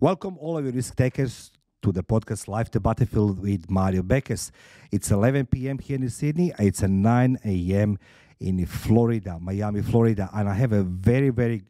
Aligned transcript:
Welcome, 0.00 0.36
all 0.38 0.58
of 0.58 0.64
you 0.64 0.72
risk 0.72 0.96
takers, 0.96 1.52
to 1.80 1.92
the 1.92 2.02
podcast 2.02 2.48
Live 2.48 2.68
the 2.68 2.80
Battlefield 2.80 3.38
with 3.38 3.70
Mario 3.70 4.02
Beckes. 4.02 4.50
It's 4.90 5.12
11 5.12 5.46
p.m. 5.46 5.78
here 5.78 5.94
in 5.96 6.10
Sydney. 6.10 6.52
It's 6.58 6.82
a 6.82 6.88
9 6.88 7.38
a.m. 7.44 7.98
in 8.40 8.66
Florida, 8.66 9.38
Miami, 9.40 9.82
Florida. 9.82 10.28
And 10.34 10.48
I 10.48 10.54
have 10.54 10.72
a 10.72 10.82
very, 10.82 11.30
very 11.30 11.62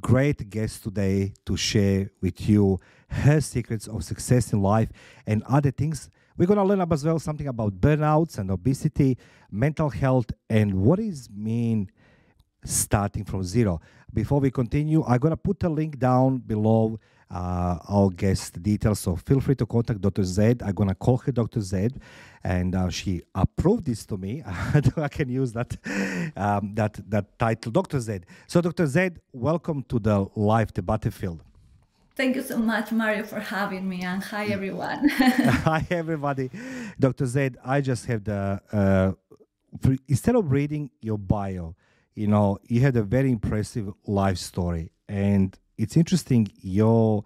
great 0.00 0.48
guest 0.48 0.84
today 0.84 1.34
to 1.44 1.56
share 1.56 2.08
with 2.22 2.48
you 2.48 2.78
her 3.08 3.40
secrets 3.40 3.88
of 3.88 4.04
success 4.04 4.52
in 4.52 4.62
life 4.62 4.90
and 5.26 5.42
other 5.42 5.72
things. 5.72 6.08
We're 6.36 6.46
going 6.46 6.58
to 6.58 6.64
learn 6.64 6.86
as 6.88 7.04
well 7.04 7.18
something 7.18 7.48
about 7.48 7.80
burnouts 7.80 8.38
and 8.38 8.52
obesity, 8.52 9.18
mental 9.50 9.90
health, 9.90 10.30
and 10.48 10.72
what 10.72 11.00
is 11.00 11.28
mean 11.34 11.90
starting 12.64 13.24
from 13.24 13.42
zero. 13.42 13.80
Before 14.14 14.38
we 14.38 14.52
continue, 14.52 15.02
I'm 15.04 15.18
going 15.18 15.32
to 15.32 15.36
put 15.36 15.64
a 15.64 15.68
link 15.68 15.98
down 15.98 16.38
below 16.38 17.00
uh, 17.30 17.78
our 17.88 18.10
guest 18.10 18.62
details. 18.62 19.00
So 19.00 19.16
feel 19.16 19.40
free 19.40 19.54
to 19.56 19.66
contact 19.66 20.00
Dr. 20.00 20.24
Z. 20.24 20.56
I'm 20.64 20.74
going 20.74 20.88
to 20.88 20.94
call 20.94 21.18
her 21.18 21.32
Dr. 21.32 21.60
Z, 21.60 21.88
and 22.44 22.74
uh, 22.74 22.88
she 22.90 23.22
approved 23.34 23.84
this 23.86 24.06
to 24.06 24.16
me. 24.16 24.42
I 24.96 25.08
can 25.08 25.28
use 25.28 25.52
that 25.52 25.76
um, 26.36 26.74
that 26.74 26.98
that 27.10 27.38
title, 27.38 27.72
Dr. 27.72 28.00
Z. 28.00 28.20
So, 28.46 28.60
Dr. 28.60 28.86
Z, 28.86 29.10
welcome 29.32 29.82
to 29.88 29.98
the 29.98 30.26
live 30.36 30.72
the 30.72 30.82
battlefield. 30.82 31.42
Thank 32.14 32.36
you 32.36 32.42
so 32.42 32.56
much, 32.56 32.92
Mario, 32.92 33.24
for 33.24 33.40
having 33.40 33.86
me, 33.86 34.00
and 34.02 34.22
hi 34.22 34.46
everyone. 34.46 35.08
hi 35.10 35.86
everybody, 35.90 36.50
Dr. 36.98 37.26
Z. 37.26 37.50
I 37.62 37.82
just 37.82 38.06
have 38.06 38.24
the 38.24 38.60
uh, 38.72 39.12
instead 40.08 40.34
of 40.34 40.50
reading 40.50 40.90
your 41.02 41.18
bio, 41.18 41.74
you 42.14 42.26
know, 42.26 42.58
you 42.68 42.80
had 42.80 42.96
a 42.96 43.02
very 43.02 43.30
impressive 43.30 43.92
life 44.06 44.38
story, 44.38 44.92
and 45.08 45.58
it's 45.78 45.96
interesting 45.96 46.48
your 46.60 47.24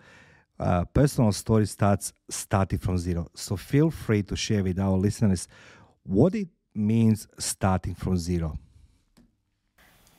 uh, 0.59 0.85
personal 0.87 1.33
story 1.33 1.67
starts 1.67 2.13
starting 2.29 2.79
from 2.79 2.99
zero. 2.99 3.29
So 3.35 3.57
feel 3.57 3.91
free 3.91 4.23
to 4.25 4.37
share 4.37 4.63
with 4.63 4.79
our 4.79 4.97
listeners 4.97 5.49
what 6.03 6.35
it 6.35 6.49
means 6.75 7.27
starting 7.39 7.95
from 7.95 8.17
zero. 8.17 8.59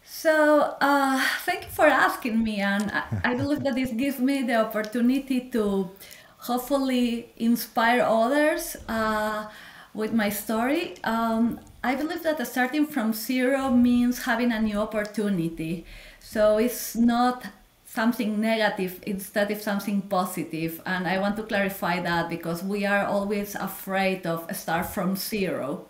So 0.03 0.75
uh, 0.81 1.23
thank 1.45 1.63
you 1.63 1.69
for 1.69 1.85
asking 1.85 2.43
me, 2.43 2.59
and 2.59 2.91
I, 2.91 3.03
I 3.31 3.35
believe 3.35 3.63
that 3.63 3.75
this 3.75 3.91
gives 3.91 4.19
me 4.19 4.43
the 4.43 4.55
opportunity 4.55 5.49
to 5.51 5.89
hopefully 6.37 7.31
inspire 7.37 8.01
others 8.01 8.75
uh, 8.89 9.45
with 9.93 10.11
my 10.11 10.29
story. 10.29 10.95
Um, 11.03 11.59
I 11.83 11.95
believe 11.95 12.23
that 12.23 12.45
starting 12.45 12.85
from 12.85 13.13
zero 13.13 13.69
means 13.69 14.23
having 14.23 14.51
a 14.51 14.61
new 14.61 14.77
opportunity. 14.77 15.85
So 16.19 16.57
it's 16.57 16.95
not 16.95 17.45
something 17.93 18.39
negative 18.39 19.01
instead 19.05 19.51
of 19.51 19.61
something 19.61 20.01
positive. 20.03 20.81
And 20.85 21.07
i 21.07 21.17
want 21.19 21.35
to 21.37 21.43
clarify 21.43 21.99
that 22.01 22.29
because 22.29 22.63
we 22.63 22.85
are 22.85 23.05
always 23.05 23.55
afraid 23.55 24.25
of 24.25 24.47
start 24.55 24.85
from 24.87 25.15
zero. 25.15 25.87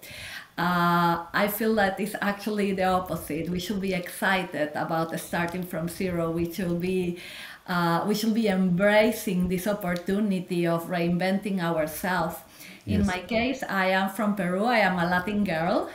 Uh, 0.58 1.26
i 1.34 1.48
feel 1.48 1.74
that 1.76 2.00
it's 2.00 2.16
actually 2.22 2.74
the 2.74 2.86
opposite. 2.86 3.50
We 3.50 3.60
should 3.60 3.82
be 3.82 3.94
excited 3.94 4.72
about 4.74 5.18
starting 5.20 5.64
from 5.64 5.88
zero. 5.88 6.32
We 6.32 6.52
should 6.52 6.82
be 6.82 7.20
uh, 7.68 8.04
we 8.08 8.16
should 8.16 8.34
be 8.34 8.48
embracing 8.48 9.48
this 9.48 9.68
opportunity 9.68 10.66
of 10.66 10.88
reinventing 10.88 11.62
ourselves. 11.62 12.38
Yes. 12.84 13.02
in 13.02 13.06
my 13.06 13.20
case 13.20 13.62
i 13.70 13.86
am 13.94 14.10
from 14.10 14.36
peru. 14.36 14.66
I 14.66 14.80
am 14.80 14.98
a 14.98 15.06
latin 15.06 15.44
girl 15.44 15.90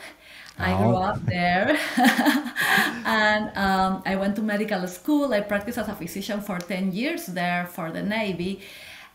I 0.59 0.75
grew 0.77 0.95
up 0.95 1.23
there. 1.25 1.77
and 3.05 3.55
um, 3.57 4.01
I 4.05 4.15
went 4.15 4.35
to 4.37 4.41
medical 4.41 4.87
school. 4.87 5.33
I 5.33 5.41
practiced 5.41 5.77
as 5.77 5.87
a 5.87 5.93
physician 5.95 6.41
for 6.41 6.57
10 6.59 6.91
years 6.91 7.27
there 7.27 7.67
for 7.67 7.91
the 7.91 8.01
Navy 8.01 8.61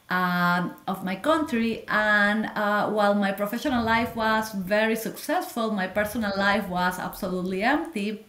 uh, 0.09 0.69
of 0.87 1.05
my 1.05 1.17
country. 1.17 1.84
And 1.89 2.47
uh, 2.55 2.91
while 2.91 3.15
my 3.15 3.33
professional 3.33 3.84
life 3.84 4.15
was 4.15 4.53
very 4.53 4.97
successful, 4.97 5.72
my 5.72 5.89
personal 5.89 6.33
life 6.37 6.69
was 6.69 6.99
absolutely 6.99 7.62
empty. 7.62 8.25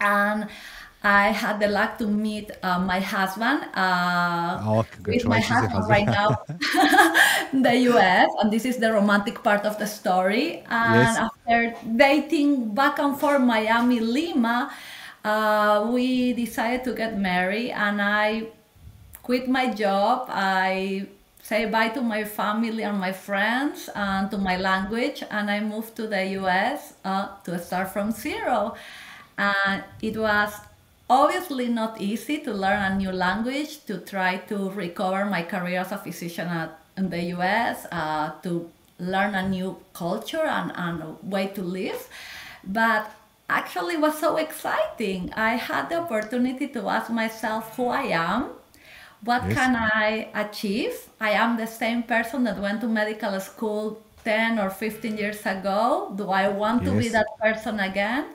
And 0.00 0.48
I 1.04 1.30
had 1.34 1.58
the 1.58 1.66
luck 1.66 1.98
to 1.98 2.06
meet 2.06 2.50
uh, 2.62 2.78
my 2.78 3.00
husband. 3.00 3.66
Uh, 3.74 4.62
oh, 4.62 4.86
with 5.04 5.26
my 5.26 5.40
husband 5.40 5.88
right 5.88 6.06
now 6.06 6.38
in 7.52 7.62
the 7.62 7.74
US, 7.90 8.30
and 8.40 8.52
this 8.52 8.64
is 8.64 8.76
the 8.76 8.92
romantic 8.92 9.42
part 9.42 9.66
of 9.66 9.78
the 9.78 9.86
story. 9.86 10.62
And 10.70 11.02
yes. 11.02 11.18
after 11.18 11.74
dating 11.96 12.74
back 12.74 13.00
and 13.00 13.18
forth 13.18 13.40
Miami, 13.40 13.98
Lima, 13.98 14.70
uh, 15.24 15.90
we 15.90 16.32
decided 16.34 16.84
to 16.84 16.94
get 16.94 17.18
married, 17.18 17.72
and 17.72 18.00
I 18.00 18.46
quit 19.22 19.48
my 19.48 19.74
job. 19.74 20.26
I 20.30 21.06
say 21.42 21.66
bye 21.66 21.88
to 21.88 22.00
my 22.00 22.22
family 22.22 22.84
and 22.84 22.98
my 23.00 23.10
friends 23.12 23.90
and 23.96 24.30
to 24.30 24.38
my 24.38 24.56
language, 24.56 25.24
and 25.30 25.50
I 25.50 25.58
moved 25.58 25.96
to 25.96 26.06
the 26.06 26.38
US 26.38 26.94
uh, 27.04 27.26
to 27.42 27.58
start 27.58 27.92
from 27.92 28.12
zero. 28.12 28.76
And 29.36 29.82
it 30.00 30.16
was 30.16 30.52
obviously 31.08 31.68
not 31.68 32.00
easy 32.00 32.38
to 32.38 32.52
learn 32.52 32.80
a 32.82 32.96
new 32.96 33.12
language 33.12 33.84
to 33.86 33.98
try 33.98 34.38
to 34.48 34.70
recover 34.70 35.24
my 35.24 35.42
career 35.42 35.80
as 35.80 35.92
a 35.92 35.98
physician 35.98 36.48
at, 36.48 36.78
in 36.96 37.10
the 37.10 37.22
US, 37.36 37.86
uh, 37.92 38.32
to 38.42 38.70
learn 38.98 39.34
a 39.34 39.48
new 39.48 39.76
culture 39.92 40.44
and, 40.44 40.72
and 40.74 41.16
way 41.22 41.48
to 41.48 41.62
live. 41.62 42.08
But 42.64 43.10
actually 43.48 43.96
was 43.96 44.18
so 44.18 44.36
exciting. 44.36 45.32
I 45.34 45.56
had 45.56 45.88
the 45.88 46.00
opportunity 46.00 46.68
to 46.68 46.88
ask 46.88 47.10
myself 47.10 47.76
who 47.76 47.88
I 47.88 48.04
am, 48.04 48.50
what 49.24 49.44
yes. 49.44 49.54
can 49.54 49.76
I 49.76 50.28
achieve? 50.34 50.94
I 51.20 51.30
am 51.30 51.56
the 51.56 51.66
same 51.66 52.02
person 52.02 52.42
that 52.44 52.58
went 52.58 52.80
to 52.80 52.88
medical 52.88 53.38
school 53.40 54.02
10 54.24 54.58
or 54.58 54.70
15 54.70 55.16
years 55.16 55.46
ago. 55.46 56.12
Do 56.16 56.30
I 56.30 56.48
want 56.48 56.82
yes. 56.82 56.92
to 56.92 56.98
be 56.98 57.08
that 57.08 57.26
person 57.40 57.78
again? 57.78 58.26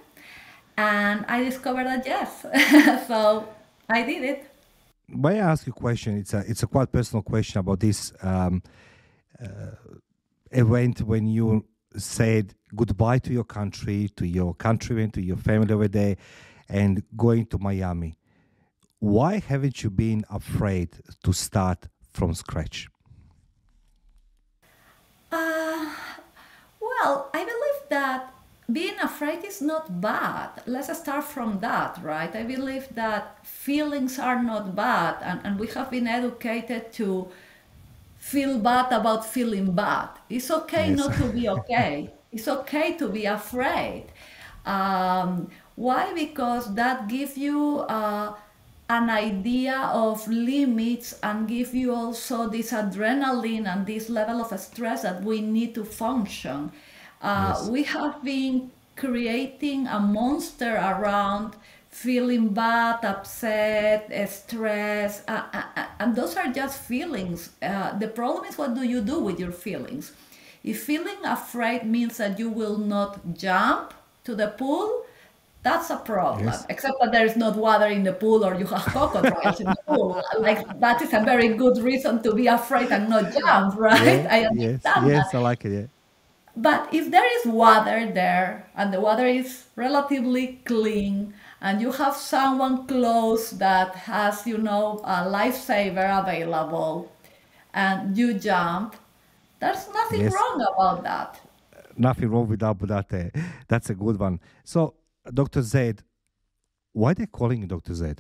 And 0.78 1.26
I 1.28 1.44
discovered 1.44 1.86
that 1.86 2.06
yes. 2.06 2.42
so 3.08 3.48
I 3.90 4.04
did 4.04 4.24
it. 4.24 4.52
May 5.08 5.40
I 5.40 5.52
ask 5.52 5.66
you 5.66 5.74
a 5.76 5.80
question? 5.80 6.18
It's 6.18 6.34
a 6.34 6.44
it's 6.48 6.64
a 6.64 6.68
quite 6.68 6.92
personal 6.92 7.24
question 7.24 7.60
about 7.60 7.80
this 7.80 8.14
um, 8.22 8.62
uh, 9.42 9.48
event 10.52 11.02
when 11.02 11.28
you 11.28 11.66
said 11.96 12.54
goodbye 12.76 13.20
to 13.20 13.34
your 13.34 13.46
country, 13.46 14.10
to 14.18 14.28
your 14.28 14.54
countrymen, 14.54 15.12
to 15.12 15.22
your 15.22 15.38
family 15.38 15.74
over 15.74 15.88
there, 15.88 16.18
and 16.70 17.04
going 17.16 17.46
to 17.48 17.58
Miami. 17.58 18.18
Why 19.00 19.40
haven't 19.40 19.84
you 19.84 19.90
been 19.90 20.26
afraid 20.30 20.90
to 21.24 21.32
start 21.32 21.88
from 22.12 22.34
scratch? 22.34 22.90
Uh, 25.32 25.94
well, 26.82 27.30
I 27.34 27.44
believe 27.46 27.90
that 27.90 28.34
being 28.72 29.00
afraid 29.00 29.44
is 29.46 29.62
not 29.62 30.02
bad. 30.02 30.50
Let's 30.66 30.96
start 30.98 31.24
from 31.24 31.60
that, 31.60 32.00
right? 32.04 32.34
I 32.36 32.44
believe 32.44 32.88
that 32.96 33.46
feelings 33.46 34.20
are 34.20 34.44
not 34.44 34.76
bad, 34.76 35.18
and, 35.22 35.40
and 35.44 35.60
we 35.60 35.68
have 35.68 35.90
been 35.90 36.08
educated 36.08 36.92
to 36.94 37.30
feel 38.18 38.60
bad 38.60 38.92
about 38.92 39.26
feeling 39.26 39.72
bad. 39.72 40.10
It's 40.30 40.52
okay 40.52 40.90
yes. 40.90 40.98
not 40.98 41.14
to 41.16 41.32
be 41.32 41.48
okay. 41.48 42.12
it's 42.32 42.48
okay 42.48 42.98
to 42.98 43.08
be 43.08 43.26
afraid. 43.26 44.06
Um, 44.66 45.50
why? 45.76 46.14
Because 46.14 46.74
that 46.76 47.08
gives 47.08 47.38
you 47.38 47.80
uh, 47.88 48.34
an 48.90 49.10
idea 49.10 49.78
of 49.94 50.28
limits 50.28 51.18
and 51.24 51.48
give 51.48 51.74
you 51.74 51.94
also 51.94 52.50
this 52.50 52.72
adrenaline 52.72 53.66
and 53.66 53.86
this 53.86 54.10
level 54.10 54.42
of 54.42 54.60
stress 54.60 55.04
that 55.04 55.24
we 55.24 55.40
need 55.40 55.74
to 55.76 55.86
function. 55.86 56.72
Uh, 57.22 57.56
yes. 57.58 57.68
We 57.70 57.84
have 57.84 58.24
been 58.24 58.72
creating 58.96 59.88
a 59.88 60.00
monster 60.00 60.76
around 60.76 61.56
feeling 61.90 62.50
bad, 62.50 63.04
upset, 63.04 64.12
stressed, 64.30 65.24
uh, 65.28 65.44
uh, 65.54 65.64
uh, 65.76 65.86
and 66.00 66.16
those 66.16 66.36
are 66.36 66.48
just 66.54 66.80
feelings. 66.82 67.50
Uh, 67.62 67.98
the 67.98 68.08
problem 68.08 68.46
is 68.46 68.58
what 68.58 68.76
do 68.76 68.84
you 68.84 69.02
do 69.02 69.20
with 69.20 69.40
your 69.40 69.52
feelings? 69.52 70.12
If 70.64 70.84
feeling 70.84 71.24
afraid 71.26 71.86
means 71.86 72.18
that 72.18 72.38
you 72.38 72.50
will 72.50 72.78
not 72.78 73.34
jump 73.34 73.94
to 74.26 74.36
the 74.36 74.50
pool, 74.50 75.06
that's 75.64 75.90
a 75.90 75.98
problem. 75.98 76.46
Yes. 76.46 76.66
Except 76.70 76.96
that 77.02 77.12
there 77.12 77.26
is 77.26 77.36
not 77.36 77.56
water 77.58 77.88
in 77.88 78.04
the 78.04 78.14
pool 78.14 78.46
or 78.46 78.54
you 78.56 78.66
have 78.68 78.84
crocodiles 78.84 79.60
in 79.60 79.66
the 79.66 79.82
pool. 79.88 80.22
Like 80.40 80.80
that 80.80 81.02
is 81.02 81.14
a 81.14 81.22
very 81.22 81.50
good 81.50 81.78
reason 81.80 82.22
to 82.24 82.34
be 82.34 82.48
afraid 82.48 82.92
and 82.92 83.10
not 83.10 83.34
jump, 83.34 83.76
right? 83.78 84.24
Yeah, 84.24 84.28
I 84.30 84.40
understand. 84.46 85.08
Yes, 85.08 85.26
yes, 85.26 85.34
I 85.34 85.40
like 85.40 85.66
it. 85.66 85.72
Yeah. 85.72 85.88
But 86.58 86.92
if 86.92 87.12
there 87.12 87.40
is 87.40 87.46
water 87.46 88.12
there 88.12 88.66
and 88.76 88.92
the 88.92 89.00
water 89.00 89.28
is 89.28 89.66
relatively 89.76 90.60
clean 90.66 91.36
and 91.62 91.80
you 91.80 91.92
have 91.92 92.16
someone 92.16 92.88
close 92.88 93.52
that 93.52 93.94
has, 93.94 94.48
you 94.48 94.58
know, 94.58 95.00
a 95.04 95.30
lifesaver 95.30 96.20
available 96.20 97.12
and 97.76 98.18
you 98.18 98.34
jump, 98.34 98.96
there's 99.60 99.88
nothing 99.94 100.22
yes. 100.22 100.34
wrong 100.34 100.66
about 100.74 101.04
that. 101.04 101.40
Nothing 101.96 102.30
wrong 102.30 102.48
with 102.48 102.60
that, 102.60 103.14
uh, 103.14 103.40
that's 103.68 103.92
a 103.92 103.96
good 103.96 104.18
one. 104.20 104.40
So, 104.64 104.96
Dr. 105.32 105.62
Z, 105.62 105.94
why 106.94 107.12
are 107.12 107.14
they 107.14 107.28
calling 107.28 107.62
you 107.62 107.68
Dr. 107.68 107.94
Z? 107.94 108.14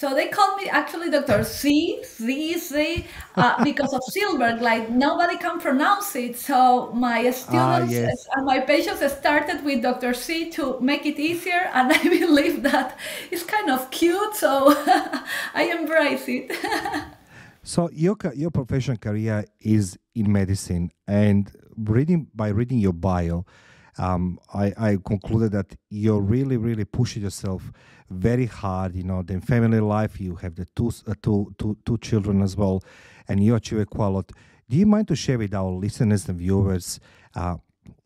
So 0.00 0.14
they 0.14 0.28
called 0.28 0.56
me 0.56 0.66
actually 0.70 1.10
Dr. 1.10 1.44
C, 1.44 2.02
C, 2.04 2.56
C, 2.56 3.04
uh, 3.36 3.62
because 3.70 3.92
of 3.92 4.00
Silberg. 4.10 4.62
Like 4.62 4.88
nobody 4.88 5.36
can 5.36 5.60
pronounce 5.60 6.16
it. 6.16 6.38
So 6.38 6.90
my 6.94 7.26
Ah, 7.28 7.32
students 7.32 7.92
yes. 7.92 8.26
and 8.34 8.46
my 8.46 8.60
patients 8.60 9.02
started 9.12 9.62
with 9.62 9.82
Dr. 9.82 10.14
C 10.14 10.48
to 10.52 10.80
make 10.80 11.04
it 11.04 11.18
easier. 11.18 11.68
And 11.74 11.92
I 12.00 12.02
believe 12.02 12.62
that 12.62 12.96
it's 13.30 13.42
kind 13.44 13.68
of 13.70 13.90
cute. 13.90 14.34
So 14.36 14.72
I 15.54 15.64
embrace 15.78 16.24
it. 16.28 16.50
So 17.62 17.90
your 17.92 18.16
your 18.34 18.50
professional 18.50 18.96
career 18.96 19.44
is 19.60 19.98
in 20.14 20.32
medicine, 20.32 20.90
and 21.06 21.52
reading 21.76 22.26
by 22.34 22.48
reading 22.48 22.78
your 22.78 22.94
bio, 22.94 23.44
um, 23.98 24.40
I, 24.54 24.72
I 24.78 24.98
concluded 25.04 25.52
that 25.52 25.76
you're 25.90 26.22
really 26.22 26.56
really 26.56 26.86
pushing 26.86 27.22
yourself 27.22 27.70
very 28.10 28.46
hard. 28.46 28.94
You 28.94 29.04
know, 29.04 29.22
then 29.22 29.40
family 29.40 29.80
life, 29.80 30.20
you 30.20 30.34
have 30.36 30.56
the 30.56 30.66
two 30.76 30.92
uh, 31.06 31.14
two, 31.22 31.54
two, 31.58 31.76
two 31.84 31.98
children 31.98 32.42
as 32.42 32.56
well, 32.56 32.82
and 33.28 33.42
you 33.42 33.54
achieve 33.54 33.86
a 33.94 34.00
lot. 34.08 34.32
Do 34.68 34.76
you 34.76 34.86
mind 34.86 35.08
to 35.08 35.16
share 35.16 35.38
with 35.38 35.54
our 35.54 35.70
listeners 35.70 36.28
and 36.28 36.38
viewers 36.38 37.00
uh, 37.34 37.56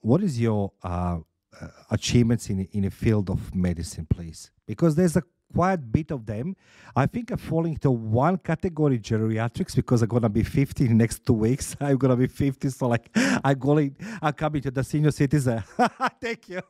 what 0.00 0.22
is 0.22 0.40
your 0.40 0.72
uh, 0.82 1.18
uh, 1.60 1.68
achievements 1.90 2.48
in 2.50 2.68
in 2.72 2.82
the 2.82 2.90
field 2.90 3.30
of 3.30 3.54
medicine, 3.54 4.06
please? 4.08 4.50
Because 4.66 4.94
there's 4.94 5.16
a 5.16 5.22
quite 5.54 5.74
a 5.74 5.78
bit 5.78 6.10
of 6.10 6.26
them. 6.26 6.56
I 6.96 7.06
think 7.06 7.30
I'm 7.30 7.38
falling 7.38 7.74
into 7.74 7.90
one 7.90 8.38
category, 8.38 8.98
geriatrics, 8.98 9.74
because 9.74 10.02
I'm 10.02 10.08
gonna 10.08 10.28
be 10.28 10.42
50 10.42 10.86
in 10.86 10.98
next 10.98 11.24
two 11.26 11.32
weeks. 11.32 11.76
I'm 11.80 11.96
gonna 11.96 12.16
be 12.16 12.26
50, 12.26 12.68
so 12.70 12.88
like 12.88 13.10
I'm 13.14 13.58
going, 13.58 13.96
I'm 14.20 14.32
coming 14.32 14.62
to 14.62 14.70
the 14.70 14.84
senior 14.84 15.10
citizen. 15.10 15.62
Thank 16.20 16.48
you. 16.48 16.60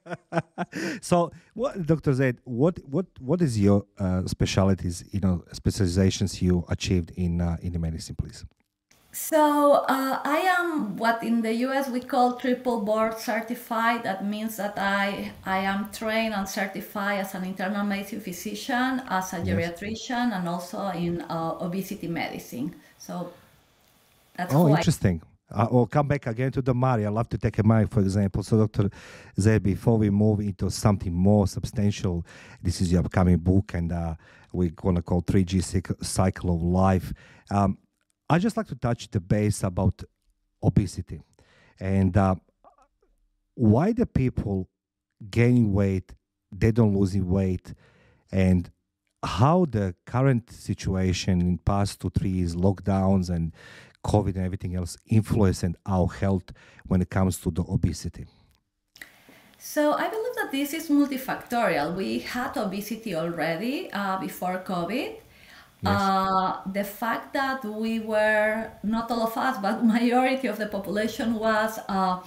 so, 1.00 1.32
what, 1.54 1.86
Dr. 1.86 2.12
Zaid, 2.14 2.38
what 2.44 2.78
what 2.88 3.06
what 3.20 3.40
is 3.42 3.58
your 3.58 3.84
uh, 3.98 4.22
specialties, 4.26 5.04
you 5.12 5.20
know, 5.20 5.44
specializations 5.52 6.40
you 6.42 6.64
achieved 6.68 7.10
in 7.16 7.40
uh, 7.40 7.56
in 7.62 7.72
the 7.72 7.78
medicine, 7.78 8.16
please? 8.16 8.44
So 9.14 9.84
uh, 9.88 10.20
I 10.24 10.38
am 10.58 10.96
what 10.96 11.22
in 11.22 11.40
the 11.42 11.54
US 11.66 11.88
we 11.88 12.00
call 12.00 12.36
triple 12.36 12.80
board 12.80 13.18
certified. 13.18 14.02
That 14.02 14.24
means 14.26 14.56
that 14.56 14.76
I 14.76 15.32
I 15.46 15.58
am 15.58 15.90
trained 15.92 16.34
and 16.34 16.48
certified 16.48 17.20
as 17.20 17.34
an 17.34 17.44
internal 17.44 17.84
medicine 17.84 18.20
physician, 18.20 19.02
as 19.08 19.32
a 19.32 19.40
Yes. 19.40 19.46
geriatrician, 19.46 20.32
and 20.36 20.48
also 20.48 20.88
in 20.88 21.20
uh, 21.22 21.58
obesity 21.60 22.08
medicine. 22.08 22.74
So 22.98 23.32
that's 24.36 24.54
Oh, 24.54 24.66
who 24.66 24.72
I. 24.74 24.78
interesting. 24.78 25.22
Uh, 25.50 25.68
will 25.70 25.86
come 25.86 26.08
back 26.08 26.26
again 26.26 26.50
to 26.52 26.62
the 26.62 26.74
Mari. 26.74 27.06
I 27.06 27.10
love 27.10 27.28
to 27.28 27.38
take 27.38 27.58
a 27.58 27.62
Mari, 27.62 27.86
for 27.86 28.00
example. 28.00 28.42
So, 28.42 28.56
Dr. 28.66 28.90
Zed, 29.38 29.62
before 29.62 29.98
we 29.98 30.10
move 30.10 30.40
into 30.40 30.70
something 30.70 31.12
more 31.12 31.46
substantial, 31.46 32.26
this 32.62 32.80
is 32.80 32.90
your 32.90 33.00
upcoming 33.04 33.38
book, 33.38 33.74
and 33.74 33.92
uh, 33.92 34.14
we're 34.52 34.70
going 34.70 34.96
to 34.96 35.02
call 35.02 35.22
3G 35.22 35.62
Cycle 36.04 36.54
of 36.56 36.62
Life. 36.62 37.12
Um, 37.50 37.78
i 38.28 38.38
just 38.38 38.56
like 38.56 38.66
to 38.66 38.74
touch 38.74 39.10
the 39.10 39.20
base 39.20 39.62
about 39.62 40.02
obesity 40.62 41.20
and 41.80 42.16
uh, 42.16 42.34
why 43.54 43.92
the 43.92 44.06
people 44.06 44.68
gaining 45.30 45.72
weight, 45.72 46.12
they 46.52 46.72
don't 46.72 46.96
losing 46.96 47.28
weight, 47.28 47.74
and 48.30 48.70
how 49.24 49.64
the 49.64 49.94
current 50.06 50.50
situation 50.50 51.40
in 51.40 51.58
past 51.58 52.00
two, 52.00 52.10
three 52.10 52.30
years, 52.30 52.54
lockdowns 52.54 53.30
and 53.30 53.52
COVID 54.04 54.36
and 54.36 54.44
everything 54.44 54.74
else 54.74 54.98
influencing 55.06 55.74
our 55.86 56.08
health 56.08 56.52
when 56.86 57.00
it 57.00 57.08
comes 57.08 57.38
to 57.40 57.50
the 57.50 57.62
obesity. 57.62 58.26
So 59.58 59.94
I 59.94 60.08
believe 60.08 60.34
that 60.34 60.52
this 60.52 60.74
is 60.74 60.90
multifactorial. 60.90 61.96
We 61.96 62.18
had 62.18 62.54
obesity 62.56 63.14
already 63.14 63.90
uh, 63.92 64.18
before 64.18 64.62
COVID. 64.62 65.20
Uh, 65.84 66.62
the 66.72 66.84
fact 66.84 67.34
that 67.34 67.64
we 67.64 68.00
were 68.00 68.70
not 68.82 69.10
all 69.10 69.22
of 69.22 69.36
us, 69.36 69.58
but 69.60 69.84
majority 69.96 70.48
of 70.48 70.58
the 70.58 70.66
population 70.66 71.34
was 71.34 71.78
uh, 71.88 72.20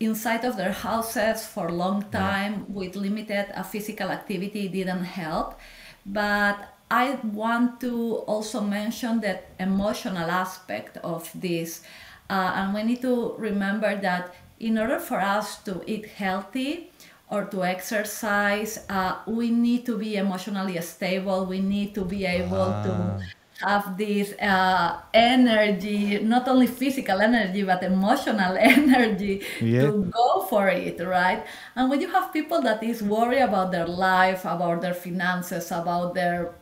inside 0.00 0.44
of 0.44 0.56
their 0.56 0.72
houses 0.72 1.44
for 1.44 1.68
a 1.68 1.72
long 1.72 2.02
time 2.10 2.64
with 2.72 2.96
limited 2.96 3.46
uh, 3.54 3.62
physical 3.62 4.10
activity 4.10 4.68
didn't 4.68 5.04
help. 5.04 5.58
But 6.06 6.58
I 6.90 7.18
want 7.24 7.80
to 7.80 8.24
also 8.26 8.60
mention 8.60 9.20
that 9.20 9.48
emotional 9.58 10.30
aspect 10.30 10.98
of 10.98 11.30
this, 11.34 11.82
uh, 12.30 12.52
and 12.54 12.74
we 12.74 12.82
need 12.84 13.02
to 13.02 13.34
remember 13.38 13.96
that 14.00 14.34
in 14.60 14.78
order 14.78 15.00
for 15.00 15.20
us 15.20 15.58
to 15.64 15.82
eat 15.86 16.06
healthy 16.06 16.91
or 17.32 17.44
to 17.46 17.64
exercise, 17.64 18.78
uh, 18.90 19.16
we 19.26 19.50
need 19.50 19.86
to 19.86 19.98
be 19.98 20.16
emotionally 20.16 20.80
stable. 20.82 21.46
We 21.46 21.60
need 21.60 21.94
to 21.96 22.04
be 22.04 22.26
able 22.26 22.80
to 22.84 23.16
have 23.64 23.96
this 23.96 24.34
uh, 24.40 25.00
energy, 25.14 26.18
not 26.20 26.48
only 26.48 26.66
physical 26.66 27.20
energy, 27.20 27.62
but 27.64 27.82
emotional 27.82 28.56
energy 28.60 29.42
Yeah. 29.60 29.92
to 29.92 30.10
go 30.12 30.46
for 30.50 30.68
it, 30.68 31.00
right? 31.00 31.44
And 31.76 31.90
when 31.90 32.00
you 32.00 32.10
have 32.10 32.32
people 32.32 32.60
that 32.62 32.82
is 32.82 33.02
worried 33.02 33.40
about 33.42 33.72
their 33.72 33.86
life, 33.86 34.44
about 34.44 34.82
their 34.82 34.94
finances, 34.94 35.72
about 35.72 36.14
their 36.14 36.52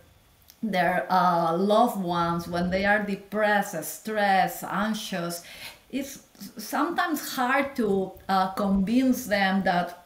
their 0.62 1.06
uh, 1.10 1.56
loved 1.56 2.02
ones, 2.02 2.46
when 2.48 2.70
they 2.70 2.84
are 2.84 3.02
depressed, 3.02 3.82
stressed, 3.84 4.64
anxious, 4.64 5.42
it's 5.90 6.20
sometimes 6.58 7.34
hard 7.34 7.74
to 7.76 8.12
uh, 8.28 8.48
convince 8.52 9.26
them 9.26 9.62
that 9.64 10.04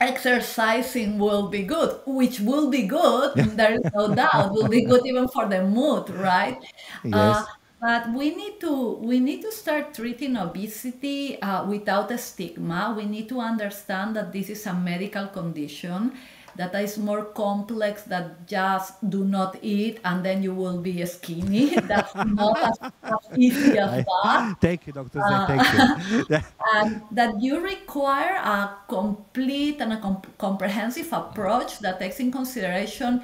exercising 0.00 1.18
will 1.18 1.48
be 1.48 1.62
good, 1.62 2.00
which 2.06 2.40
will 2.40 2.70
be 2.70 2.86
good, 2.86 3.34
there 3.56 3.74
is 3.74 3.82
no 3.94 4.14
doubt, 4.14 4.52
will 4.52 4.68
be 4.68 4.84
good 4.84 5.06
even 5.06 5.28
for 5.28 5.48
the 5.48 5.62
mood, 5.64 6.10
right? 6.10 6.58
Yes. 7.04 7.44
but 7.80 8.12
we 8.14 8.34
need 8.34 8.60
to 8.60 8.96
we 9.02 9.18
need 9.18 9.42
to 9.42 9.50
start 9.50 9.92
treating 9.94 10.36
obesity 10.36 11.40
uh, 11.42 11.64
without 11.66 12.10
a 12.10 12.18
stigma. 12.18 12.94
We 12.96 13.06
need 13.06 13.28
to 13.30 13.40
understand 13.40 14.14
that 14.16 14.32
this 14.32 14.48
is 14.50 14.66
a 14.66 14.74
medical 14.74 15.26
condition 15.26 16.12
that 16.56 16.74
is 16.74 16.98
more 16.98 17.24
complex 17.24 18.02
that 18.04 18.46
just 18.46 18.98
do 19.08 19.24
not 19.24 19.56
eat 19.62 20.00
and 20.04 20.24
then 20.24 20.42
you 20.42 20.54
will 20.54 20.80
be 20.80 21.04
skinny. 21.06 21.74
That's 21.88 22.14
not 22.14 22.58
as, 22.58 22.92
as 23.02 23.38
easy 23.38 23.78
as 23.78 24.04
that 24.04 24.56
Thank 24.60 24.86
you, 24.86 24.92
Dr. 24.92 25.20
Zed. 25.20 25.46
Thank 25.46 25.64
you. 25.72 26.38
and 26.74 27.02
that 27.10 27.40
you 27.40 27.60
require 27.60 28.36
a 28.36 28.76
complete 28.88 29.80
and 29.80 29.94
a 29.94 30.00
com- 30.00 30.22
comprehensive 30.38 31.12
approach 31.12 31.78
that 31.80 31.98
takes 31.98 32.20
in 32.20 32.30
consideration 32.30 33.22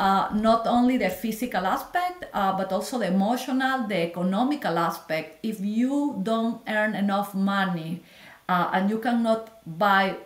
uh, 0.00 0.28
not 0.34 0.66
only 0.66 0.96
the 0.96 1.10
physical 1.10 1.66
aspect 1.66 2.24
uh, 2.32 2.56
but 2.56 2.72
also 2.72 2.98
the 2.98 3.06
emotional 3.06 3.86
the 3.86 4.02
economical 4.10 4.78
aspect 4.78 5.38
if 5.42 5.60
you 5.60 6.18
don't 6.22 6.60
earn 6.68 6.94
enough 6.94 7.34
money 7.34 8.02
uh, 8.48 8.70
and 8.72 8.90
you 8.90 8.98
cannot 8.98 9.50
buy 9.78 10.16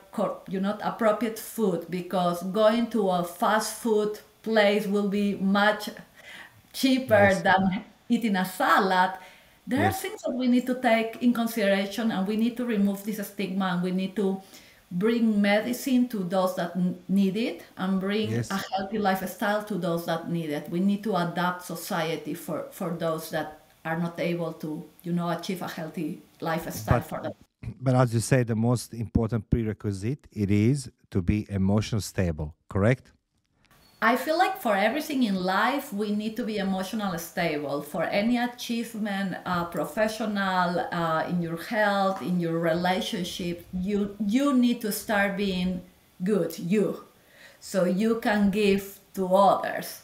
you 0.49 0.61
know 0.61 0.79
appropriate 0.83 1.39
food 1.39 1.87
because 1.91 2.43
going 2.45 2.89
to 2.89 3.11
a 3.11 3.23
fast 3.23 3.75
food 3.83 4.19
place 4.43 4.87
will 4.87 5.09
be 5.09 5.35
much 5.37 5.91
cheaper 6.73 7.15
Yes. 7.31 7.43
than 7.43 7.85
eating 8.09 8.37
a 8.37 8.45
salad. 8.45 9.13
There 9.67 9.85
are 9.85 9.93
things 9.93 10.23
that 10.23 10.33
we 10.33 10.47
need 10.47 10.67
to 10.67 10.75
take 10.81 11.23
in 11.23 11.33
consideration, 11.33 12.13
and 12.13 12.27
we 12.27 12.37
need 12.37 12.57
to 12.57 12.65
remove 12.65 13.05
this 13.05 13.19
stigma, 13.27 13.67
and 13.75 13.83
we 13.83 13.91
need 13.91 14.15
to 14.17 14.41
bring 14.93 15.43
medicine 15.43 16.07
to 16.09 16.19
those 16.19 16.55
that 16.57 16.77
need 17.09 17.37
it, 17.37 17.63
and 17.77 18.01
bring 18.01 18.31
Yes. 18.31 18.51
a 18.51 18.57
healthy 18.73 18.99
lifestyle 18.99 19.65
to 19.65 19.75
those 19.75 20.07
that 20.07 20.31
need 20.31 20.51
it. 20.51 20.71
We 20.71 20.79
need 20.81 21.03
to 21.05 21.17
adapt 21.17 21.63
society 21.67 22.35
for 22.35 22.67
for 22.71 22.91
those 22.97 23.31
that 23.31 23.59
are 23.85 23.99
not 23.99 24.19
able 24.21 24.53
to, 24.63 24.85
you 25.03 25.13
know, 25.13 25.29
achieve 25.31 25.63
a 25.63 25.69
healthy 25.69 26.23
lifestyle 26.41 27.01
But- 27.01 27.09
for 27.09 27.21
them. 27.23 27.33
But 27.81 27.95
as 27.95 28.15
you 28.15 28.21
say, 28.21 28.43
the 28.43 28.57
most 28.57 28.95
important 28.95 29.49
prerequisite 29.51 30.27
it 30.33 30.51
is 30.51 30.91
to 31.11 31.23
be 31.23 31.47
emotional 31.51 32.01
stable. 32.01 32.55
Correct? 32.69 33.13
I 34.03 34.17
feel 34.17 34.37
like 34.37 34.59
for 34.61 34.77
everything 34.77 35.23
in 35.23 35.37
life, 35.37 35.93
we 35.93 36.15
need 36.15 36.37
to 36.37 36.45
be 36.45 36.59
emotionally 36.59 37.19
stable. 37.19 37.81
For 37.83 38.05
any 38.05 38.37
achievement, 38.37 39.37
uh, 39.47 39.65
professional, 39.65 40.87
uh, 40.93 41.25
in 41.29 41.41
your 41.41 41.57
health, 41.57 42.21
in 42.21 42.39
your 42.39 42.59
relationship, 42.59 43.65
you 43.73 44.15
you 44.21 44.53
need 44.53 44.81
to 44.83 44.93
start 44.93 45.37
being 45.37 45.81
good, 46.23 46.59
you, 46.59 47.05
so 47.61 47.85
you 47.85 48.21
can 48.21 48.51
give 48.51 49.01
to 49.15 49.27
others. 49.35 50.03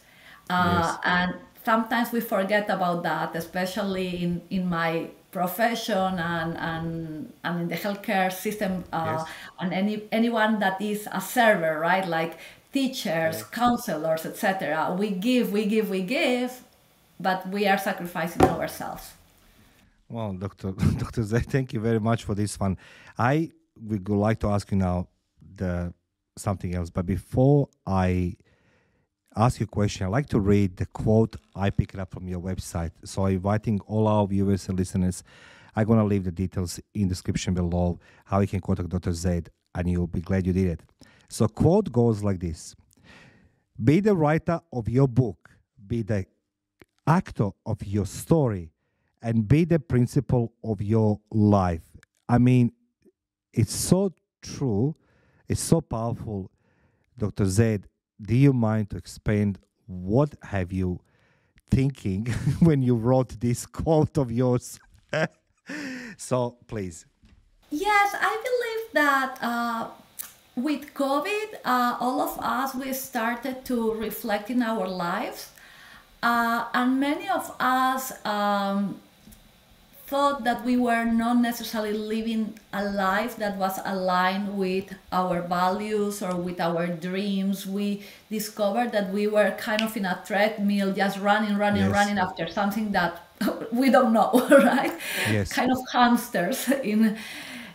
Uh, 0.48 0.80
Yes. 0.80 0.98
And 1.04 1.34
sometimes 1.64 2.12
we 2.12 2.20
forget 2.20 2.68
about 2.70 3.02
that, 3.02 3.36
especially 3.36 4.08
in 4.24 4.40
in 4.50 4.66
my 4.68 5.10
profession 5.32 6.18
and 6.18 6.56
and, 6.58 7.32
and 7.44 7.60
in 7.62 7.68
the 7.68 7.76
healthcare 7.84 8.30
system 8.30 8.84
uh, 8.92 9.16
Yes. 9.18 9.28
and 9.60 9.72
any 9.72 10.02
anyone 10.12 10.58
that 10.60 10.80
is 10.80 11.08
a 11.12 11.20
server, 11.20 11.78
right? 11.80 12.06
Like 12.06 12.32
teachers, 12.72 13.42
counselors, 13.44 14.24
etc. 14.26 14.94
We 14.98 15.10
give, 15.10 15.52
we 15.52 15.66
give, 15.66 15.90
we 15.90 16.02
give, 16.02 16.62
but 17.20 17.48
we 17.48 17.66
are 17.66 17.78
sacrificing 17.78 18.42
ourselves. 18.44 19.12
Well, 20.08 20.32
Dr. 20.34 20.72
Dr. 20.98 21.22
Zay, 21.22 21.40
thank 21.40 21.72
you 21.72 21.80
very 21.80 22.00
much 22.00 22.24
for 22.24 22.34
this 22.34 22.58
one. 22.60 22.76
I 23.18 23.50
would 23.80 24.08
like 24.08 24.38
to 24.40 24.48
ask 24.48 24.70
you 24.70 24.78
now 24.78 25.08
the 25.56 25.92
something 26.36 26.74
else, 26.74 26.90
but 26.90 27.04
before 27.06 27.68
I 27.86 28.36
ask 29.36 29.60
you 29.60 29.64
a 29.64 29.66
question, 29.66 30.06
I'd 30.06 30.10
like 30.10 30.28
to 30.30 30.40
read 30.40 30.76
the 30.76 30.86
quote 30.86 31.36
I 31.54 31.70
picked 31.70 31.96
up 31.96 32.10
from 32.10 32.28
your 32.28 32.40
website. 32.40 32.92
So 33.04 33.26
inviting 33.26 33.80
all 33.86 34.06
our 34.06 34.26
viewers 34.26 34.68
and 34.68 34.78
listeners. 34.78 35.22
I'm 35.74 35.86
gonna 35.86 36.04
leave 36.04 36.24
the 36.24 36.32
details 36.32 36.80
in 36.94 37.02
the 37.02 37.08
description 37.08 37.54
below 37.54 37.98
how 38.26 38.40
you 38.40 38.46
can 38.46 38.60
contact 38.60 38.90
Dr. 38.90 39.12
Z, 39.12 39.42
and 39.74 39.90
you'll 39.90 40.06
be 40.06 40.20
glad 40.20 40.46
you 40.46 40.52
did 40.52 40.68
it. 40.68 40.82
So 41.28 41.48
quote 41.48 41.90
goes 41.90 42.22
like 42.22 42.40
this: 42.40 42.76
Be 43.82 44.00
the 44.00 44.14
writer 44.14 44.60
of 44.72 44.88
your 44.88 45.08
book, 45.08 45.50
be 45.86 46.02
the 46.02 46.26
actor 47.06 47.50
of 47.64 47.84
your 47.86 48.06
story, 48.06 48.70
and 49.22 49.48
be 49.48 49.64
the 49.64 49.78
principal 49.78 50.52
of 50.62 50.82
your 50.82 51.20
life. 51.30 51.96
I 52.28 52.38
mean, 52.38 52.72
it's 53.52 53.74
so 53.74 54.12
true, 54.42 54.94
it's 55.48 55.60
so 55.60 55.80
powerful. 55.80 56.50
Dr. 57.18 57.46
Z, 57.46 57.78
do 58.22 58.36
you 58.36 58.52
mind 58.52 58.90
to 58.90 58.96
explain 58.96 59.56
what 59.86 60.34
have 60.42 60.72
you 60.72 61.00
thinking 61.70 62.26
when 62.60 62.82
you 62.82 62.94
wrote 62.94 63.40
this 63.40 63.66
quote 63.80 64.16
of 64.16 64.30
yours? 64.30 64.78
so 66.16 66.56
please. 66.66 67.06
Yes, 67.70 68.14
I 68.14 68.34
believe 68.48 68.92
that 68.92 69.38
uh, 69.40 69.88
with 70.56 70.92
COVID, 70.94 71.54
uh, 71.64 71.96
all 72.00 72.20
of 72.20 72.38
us 72.38 72.74
we 72.74 72.92
started 72.92 73.64
to 73.64 73.94
reflect 73.94 74.50
in 74.50 74.62
our 74.62 74.86
lives, 74.86 75.50
uh, 76.22 76.66
and 76.74 77.00
many 77.00 77.28
of 77.28 77.50
us 77.58 78.12
um, 78.26 79.00
thought 80.12 80.44
that 80.44 80.64
we 80.64 80.76
were 80.76 81.04
not 81.06 81.36
necessarily 81.50 81.94
living 82.14 82.42
a 82.72 82.84
life 82.84 83.36
that 83.42 83.56
was 83.56 83.80
aligned 83.84 84.48
with 84.58 84.86
our 85.10 85.40
values 85.42 86.22
or 86.22 86.34
with 86.36 86.60
our 86.60 86.86
dreams. 86.86 87.66
We 87.66 88.02
discovered 88.30 88.92
that 88.92 89.06
we 89.10 89.26
were 89.26 89.50
kind 89.68 89.82
of 89.82 89.96
in 89.96 90.04
a 90.04 90.16
treadmill, 90.26 90.92
just 90.92 91.18
running, 91.18 91.56
running, 91.56 91.88
Yes. 91.88 91.92
running 91.98 92.18
after 92.18 92.46
something 92.48 92.92
that 92.92 93.12
we 93.72 93.90
don't 93.90 94.12
know, 94.12 94.30
right? 94.50 94.92
Yes. 95.30 95.52
Kind 95.52 95.70
of 95.72 95.78
hamsters 95.92 96.68
in 96.92 97.16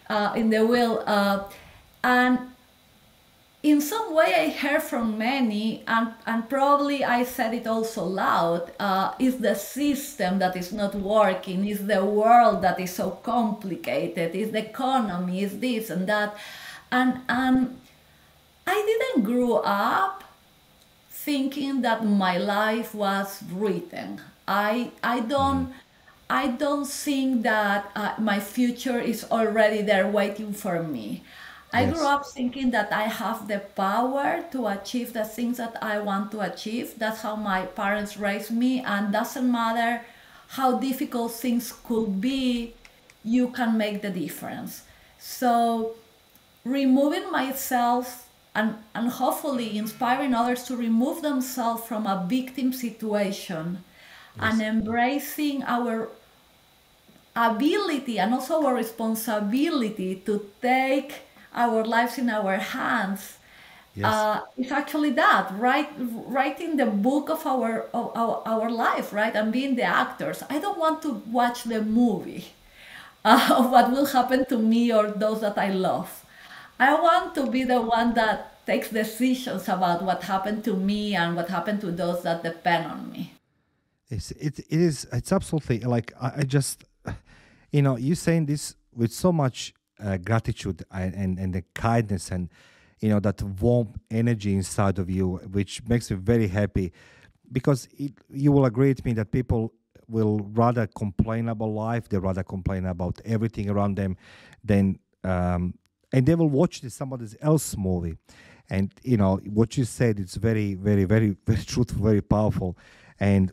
uh, 0.09 0.31
in 0.35 0.49
the 0.49 0.65
wheel, 0.65 1.03
uh, 1.05 1.43
and 2.03 2.39
in 3.69 3.81
some 3.81 4.13
way 4.13 4.33
I 4.33 4.49
heard 4.49 4.81
from 4.81 5.17
many, 5.17 5.83
and, 5.87 6.13
and 6.25 6.49
probably 6.49 7.03
I 7.03 7.23
said 7.23 7.53
it 7.53 7.67
also 7.67 8.03
loud, 8.05 8.71
uh, 8.79 9.13
is 9.19 9.37
the 9.37 9.55
system 9.55 10.39
that 10.39 10.55
is 10.55 10.71
not 10.71 10.95
working, 10.95 11.67
is 11.67 11.85
the 11.85 12.03
world 12.05 12.61
that 12.61 12.79
is 12.79 12.93
so 12.93 13.11
complicated, 13.11 14.33
is 14.35 14.51
the 14.51 14.69
economy, 14.69 15.43
is 15.43 15.59
this 15.59 15.89
and 15.89 16.07
that. 16.07 16.37
And, 16.91 17.19
and 17.27 17.79
I 18.65 18.75
didn't 18.89 19.25
grow 19.25 19.57
up 19.57 20.23
thinking 21.09 21.81
that 21.81 22.05
my 22.05 22.37
life 22.37 22.95
was 22.95 23.43
written. 23.51 24.21
I, 24.47 24.91
I 25.03 25.19
don't. 25.19 25.73
I 26.29 26.47
don't 26.47 26.85
think 26.85 27.43
that 27.43 27.89
uh, 27.95 28.15
my 28.19 28.41
future 28.41 28.99
is 28.99 29.23
already 29.31 29.81
there 29.81 30.05
waiting 30.09 30.51
for 30.51 30.83
me. 30.83 31.23
I 31.77 31.85
Yes. 31.85 31.93
grew 31.93 32.07
up 32.07 32.23
thinking 32.37 32.71
that 32.71 32.91
I 32.91 33.03
have 33.03 33.47
the 33.47 33.59
power 33.59 34.43
to 34.53 34.67
achieve 34.67 35.13
the 35.13 35.25
things 35.25 35.57
that 35.57 35.75
I 35.81 35.99
want 35.99 36.31
to 36.31 36.41
achieve. 36.41 36.97
That's 36.97 37.21
how 37.21 37.35
my 37.35 37.65
parents 37.81 38.17
raised 38.17 38.51
me, 38.51 38.81
and 38.81 39.11
doesn't 39.13 39.49
matter 39.51 39.91
how 40.57 40.79
difficult 40.79 41.33
things 41.33 41.71
could 41.87 42.19
be, 42.21 42.73
you 43.23 43.49
can 43.57 43.77
make 43.77 44.01
the 44.01 44.09
difference. 44.09 44.83
So, 45.19 45.95
removing 46.65 47.31
myself 47.31 48.27
and, 48.55 48.75
and 48.95 49.09
hopefully 49.09 49.77
inspiring 49.77 50.33
others 50.33 50.63
to 50.65 50.75
remove 50.77 51.21
themselves 51.21 51.83
from 51.83 52.07
a 52.07 52.25
victim 52.27 52.73
situation 52.73 53.83
and 54.39 54.61
embracing 54.61 55.63
our 55.63 56.09
ability 57.35 58.19
and 58.19 58.33
also 58.33 58.65
our 58.65 58.73
responsibility 58.73 60.15
to 60.25 60.49
take 60.61 61.26
our 61.53 61.83
lives 61.83 62.17
in 62.17 62.29
our 62.29 62.57
hands. 62.57 63.37
Yes. 63.95 64.13
uh, 64.13 64.41
is 64.57 64.71
actually 64.71 65.09
that 65.17 65.49
right 65.57 65.89
writing 65.97 66.77
the 66.77 66.85
book 66.85 67.31
of 67.31 67.47
our, 67.47 67.89
of 67.95 68.11
our 68.15 68.43
our 68.45 68.69
life 68.69 69.11
right 69.11 69.33
and 69.33 69.51
being 69.51 69.75
the 69.75 69.89
actors. 69.89 70.43
I 70.51 70.59
don't 70.59 70.77
want 70.77 71.01
to 71.01 71.23
watch 71.25 71.63
the 71.63 71.81
movie 71.81 72.53
uh, 73.25 73.55
of 73.57 73.71
what 73.71 73.89
will 73.91 74.05
happen 74.05 74.45
to 74.45 74.57
me 74.57 74.93
or 74.93 75.09
those 75.09 75.41
that 75.41 75.57
i 75.57 75.69
love. 75.69 76.25
I 76.79 76.93
want 76.93 77.33
to 77.35 77.47
be 77.49 77.63
the 77.63 77.81
one 77.81 78.13
that 78.13 78.65
takes 78.65 78.89
decisions 78.89 79.67
about 79.67 80.03
what 80.03 80.23
happened 80.23 80.63
to 80.65 80.75
me 80.75 81.15
and 81.15 81.35
what 81.35 81.49
happened 81.49 81.81
to 81.81 81.91
those 81.91 82.21
that 82.23 82.43
depend 82.43 82.85
on 82.85 83.11
me. 83.11 83.33
It's 84.09 84.31
it, 84.31 84.59
it 84.59 84.79
is 84.89 85.07
it's 85.11 85.31
absolutely 85.31 85.79
like 85.79 86.13
I, 86.21 86.31
I 86.37 86.43
just 86.43 86.83
you 87.71 87.81
know 87.81 87.97
you 87.97 88.15
saying 88.15 88.45
this 88.45 88.75
with 88.93 89.11
so 89.11 89.31
much 89.31 89.73
uh, 90.03 90.17
gratitude 90.17 90.83
and, 90.91 91.13
and 91.13 91.39
and 91.39 91.53
the 91.53 91.63
kindness 91.73 92.31
and 92.31 92.49
you 92.99 93.09
know 93.09 93.19
that 93.19 93.41
warm 93.61 93.93
energy 94.09 94.53
inside 94.53 94.99
of 94.99 95.09
you 95.09 95.37
which 95.51 95.83
makes 95.87 96.09
me 96.11 96.17
very 96.17 96.47
happy. 96.47 96.91
Because 97.51 97.87
it, 97.97 98.11
you 98.29 98.51
will 98.51 98.65
agree 98.65 98.89
with 98.89 99.05
me 99.05 99.13
that 99.13 99.31
people 99.31 99.73
will 100.09 100.39
rather 100.53 100.87
complain 100.87 101.49
about 101.49 101.67
life 101.67 102.09
they 102.09 102.17
rather 102.17 102.43
complain 102.43 102.85
about 102.85 103.19
everything 103.25 103.69
around 103.69 103.95
them 103.95 104.17
than 104.63 104.99
um, 105.23 105.73
and 106.13 106.25
they 106.25 106.35
will 106.35 106.49
watch 106.49 106.81
somebody 106.89 107.25
else 107.41 107.75
movie. 107.77 108.17
And 108.69 108.93
you 109.03 109.17
know 109.17 109.37
what 109.45 109.77
you 109.77 109.85
said 109.85 110.19
it's 110.19 110.35
very 110.35 110.73
very 110.73 111.05
very 111.05 111.37
very 111.45 111.63
truthful 111.63 112.03
very 112.03 112.21
powerful. 112.21 112.77
And 113.19 113.51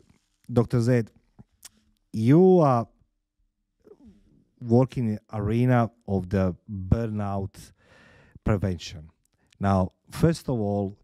dr 0.51 0.79
z 0.81 1.03
you 2.11 2.59
are 2.59 2.87
working 4.65 5.09
in 5.09 5.19
arena 5.33 5.91
of 6.07 6.29
the 6.29 6.55
burnout 6.69 7.71
prevention. 8.43 9.09
Now 9.59 9.93
first 10.11 10.49
of 10.49 10.59
all 10.59 10.97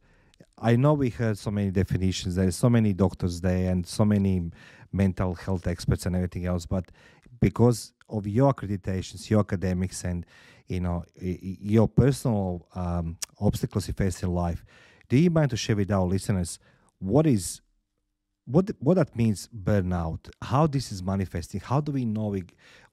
i 0.59 0.75
know 0.75 0.93
we 0.93 1.09
heard 1.09 1.37
so 1.37 1.49
many 1.49 1.71
definitions. 1.71 2.35
There's 2.35 2.55
so 2.55 2.69
many 2.69 2.93
doctors 2.93 3.41
there 3.41 3.71
and 3.71 3.85
so 3.85 4.05
many 4.05 4.51
mental 4.91 5.33
health 5.35 5.65
experts 5.67 6.05
and 6.05 6.15
everything 6.15 6.45
else 6.45 6.65
but 6.65 6.91
because 7.39 7.93
of 8.09 8.27
your 8.27 8.53
accreditations 8.53 9.29
your 9.29 9.39
academics 9.39 10.03
and 10.03 10.25
you 10.67 10.81
know 10.81 11.03
your 11.15 11.87
personal 11.87 12.67
um, 12.75 13.17
obstacles 13.39 13.87
you 13.87 13.93
face 13.93 14.21
in 14.21 14.29
life 14.29 14.65
do 15.07 15.17
you 15.17 15.29
mind 15.29 15.49
to 15.49 15.57
share 15.57 15.75
with 15.77 15.89
our 15.91 16.05
listeners 16.05 16.59
what 16.99 17.25
is 17.25 17.61
what 18.45 18.69
what 18.79 18.95
that 18.95 19.15
means 19.15 19.49
burnout? 19.55 20.29
How 20.41 20.67
this 20.67 20.91
is 20.91 21.03
manifesting? 21.03 21.59
How 21.61 21.81
do 21.81 21.91
we 21.91 22.05
know 22.05 22.27
we, 22.27 22.43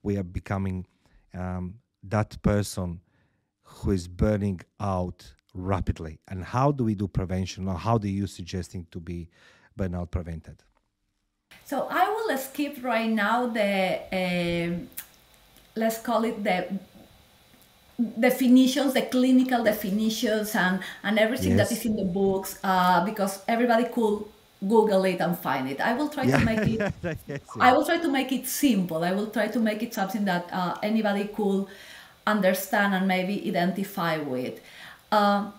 we 0.03 0.17
are 0.17 0.23
becoming 0.23 0.87
um, 1.35 1.75
that 2.03 2.41
person 2.43 3.01
who 3.63 3.91
is 3.91 4.09
burning 4.09 4.61
out 4.81 5.35
rapidly. 5.55 6.21
And 6.29 6.45
how 6.45 6.73
do 6.73 6.85
we 6.85 6.95
do 6.95 7.09
prevention? 7.09 7.69
Or 7.69 7.75
how 7.75 7.99
do 7.99 8.09
you 8.09 8.27
suggesting 8.27 8.87
to 8.91 9.01
be 9.01 9.29
burnout 9.79 10.11
prevented? 10.11 10.63
So 11.65 11.87
I 11.91 12.09
will 12.09 12.37
skip 12.39 12.83
right 12.83 13.11
now 13.11 13.47
the, 13.47 14.01
um 14.13 14.89
let's 15.77 15.99
call 15.99 16.25
it 16.25 16.43
the 16.43 16.67
definitions, 18.19 18.95
the 18.95 19.03
clinical 19.03 19.65
definitions, 19.65 20.55
and, 20.55 20.81
and 21.03 21.19
everything 21.19 21.57
that 21.57 21.71
Yes. 21.71 21.79
is 21.81 21.87
in 21.87 21.97
the 21.97 22.05
books, 22.05 22.59
uh, 22.65 23.05
because 23.05 23.43
everybody 23.47 23.85
could 23.85 24.25
Google 24.67 25.05
it 25.05 25.21
and 25.21 25.39
find 25.39 25.69
it. 25.69 25.81
I 25.81 25.95
will 25.95 26.09
try 26.09 26.27
to 26.27 26.39
make 26.39 26.67
it. 26.67 26.93
Yes, 27.27 27.41
I 27.61 27.73
will 27.73 27.85
try 27.85 27.99
to 27.99 28.09
make 28.09 28.33
it 28.33 28.47
simple. 28.47 29.05
I 29.05 29.13
will 29.13 29.29
try 29.29 29.49
to 29.49 29.61
make 29.61 29.83
it 29.83 29.95
something 29.95 30.25
that 30.25 30.49
uh, 30.53 30.75
anybody 30.83 31.25
could 31.27 31.67
understand 32.27 32.95
and 32.95 33.07
maybe 33.07 33.47
identify 33.49 34.19
with. 34.19 34.61
Um, 35.13 35.53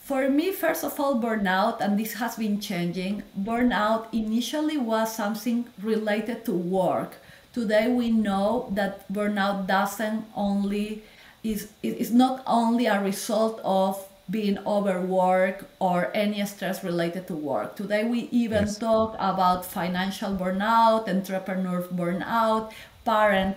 for 0.00 0.30
me, 0.30 0.52
first 0.52 0.84
of 0.84 0.98
all, 0.98 1.20
burnout, 1.20 1.80
and 1.80 1.98
this 1.98 2.14
has 2.14 2.36
been 2.36 2.60
changing, 2.60 3.22
burnout 3.38 4.06
initially 4.12 4.78
was 4.78 5.14
something 5.14 5.66
related 5.82 6.46
to 6.46 6.52
work. 6.52 7.16
Today 7.52 7.88
we 7.88 8.10
know 8.10 8.70
that 8.72 9.10
burnout 9.12 9.66
doesn't 9.66 10.24
only 10.34 11.02
is 11.42 11.68
is 11.82 12.10
not 12.10 12.42
only 12.46 12.86
a 12.86 13.02
result 13.02 13.60
of 13.64 14.08
being 14.30 14.58
overworked 14.66 15.64
or 15.80 16.10
any 16.14 16.44
stress 16.46 16.84
related 16.84 17.26
to 17.28 17.34
work. 17.34 17.76
Today 17.76 18.04
we 18.04 18.28
even 18.30 18.64
Yes. 18.66 18.78
talk 18.78 19.14
about 19.18 19.64
financial 19.64 20.36
burnout, 20.36 21.08
entrepreneur 21.08 21.82
burnout, 21.82 22.72
parent 23.04 23.56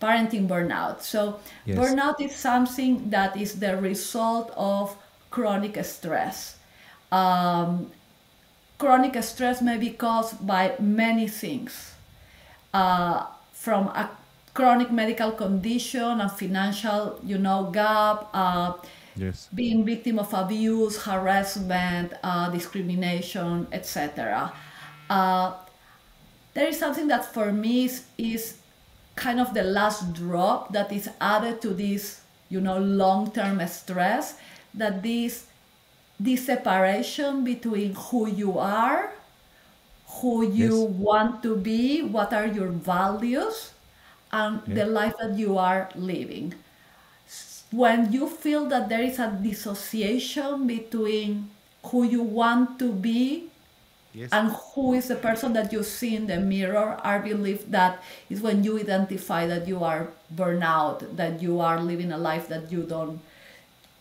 parenting 0.00 0.46
burnout. 0.48 1.00
So 1.02 1.40
Yes. 1.64 1.78
burnout 1.78 2.20
is 2.20 2.34
something 2.36 3.10
that 3.10 3.36
is 3.36 3.60
the 3.60 3.76
result 3.76 4.52
of 4.56 4.96
chronic 5.30 5.82
stress. 5.84 6.56
Um, 7.10 7.90
chronic 8.78 9.22
stress 9.22 9.62
may 9.62 9.78
be 9.78 9.90
caused 9.90 10.46
by 10.46 10.74
many 10.80 11.28
things, 11.28 11.94
uh, 12.74 13.26
from 13.52 13.88
a 13.88 14.10
chronic 14.54 14.90
medical 14.90 15.32
condition, 15.32 16.20
a 16.20 16.28
financial, 16.28 17.20
you 17.24 17.38
know, 17.38 17.70
gap. 17.72 18.28
Uh, 18.34 18.72
Yes. 19.16 19.50
being 19.54 19.84
victim 19.84 20.18
of 20.18 20.32
abuse, 20.34 21.02
harassment, 21.04 22.12
uh, 22.22 22.50
discrimination, 22.50 23.68
etc. 23.72 24.52
Uh, 25.08 25.54
there 26.54 26.68
is 26.68 26.78
something 26.78 27.08
that 27.08 27.24
for 27.32 27.52
me 27.52 27.84
is, 27.84 28.06
is 28.18 28.58
kind 29.16 29.40
of 29.40 29.54
the 29.54 29.62
last 29.62 30.12
drop 30.14 30.72
that 30.72 30.92
is 30.92 31.08
added 31.20 31.60
to 31.62 31.74
this, 31.74 32.22
you 32.48 32.60
know, 32.60 32.78
long-term 32.78 33.66
stress. 33.68 34.38
That 34.74 35.02
this 35.02 35.46
this 36.20 36.46
separation 36.46 37.44
between 37.44 37.94
who 37.94 38.28
you 38.28 38.58
are, 38.58 39.12
who 40.20 40.42
you 40.46 40.82
Yes. 40.82 40.86
want 40.86 41.42
to 41.42 41.56
be, 41.56 42.02
what 42.02 42.32
are 42.32 42.46
your 42.46 42.68
values, 42.68 43.72
and 44.32 44.62
Yeah. 44.66 44.74
the 44.74 44.86
life 44.86 45.14
that 45.20 45.36
you 45.36 45.58
are 45.58 45.90
living 45.94 46.54
when 47.76 48.10
you 48.10 48.26
feel 48.26 48.64
that 48.66 48.88
there 48.88 49.02
is 49.02 49.18
a 49.18 49.28
dissociation 49.42 50.66
between 50.66 51.50
who 51.84 52.04
you 52.04 52.22
want 52.22 52.78
to 52.78 52.90
be 52.92 53.50
Yes. 54.16 54.30
and 54.32 54.48
who 54.72 54.94
is 54.94 55.08
the 55.08 55.14
person 55.14 55.52
that 55.52 55.74
you 55.74 55.82
see 55.82 56.16
in 56.16 56.26
the 56.26 56.40
mirror, 56.40 56.98
I 57.04 57.18
believe 57.18 57.70
that 57.70 58.02
is 58.30 58.40
when 58.40 58.64
you 58.64 58.80
identify 58.80 59.46
that 59.46 59.68
you 59.68 59.84
are 59.84 60.08
burnout, 60.34 61.16
that 61.16 61.42
you 61.42 61.60
are 61.60 61.78
living 61.78 62.10
a 62.12 62.16
life 62.16 62.48
that 62.48 62.72
you 62.72 62.82
don't 62.82 63.20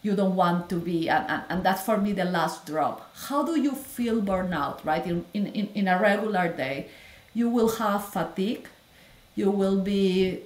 you 0.05 0.15
don't 0.15 0.35
want 0.35 0.69
to 0.69 0.75
be 0.75 1.09
and, 1.09 1.25
and, 1.27 1.43
and 1.49 1.63
that's 1.65 1.81
for 1.81 1.97
me 1.97 2.13
the 2.13 2.23
last 2.23 2.67
drop 2.67 3.09
how 3.27 3.43
do 3.43 3.59
you 3.59 3.71
feel 3.71 4.21
burnout 4.21 4.85
right 4.85 5.05
in, 5.07 5.25
in, 5.33 5.47
in, 5.47 5.87
a 5.87 5.99
regular 5.99 6.47
day 6.47 6.87
you 7.33 7.49
will 7.49 7.77
have 7.77 8.05
fatigue 8.05 8.67
you 9.33 9.49
will 9.49 9.81
be 9.81 10.41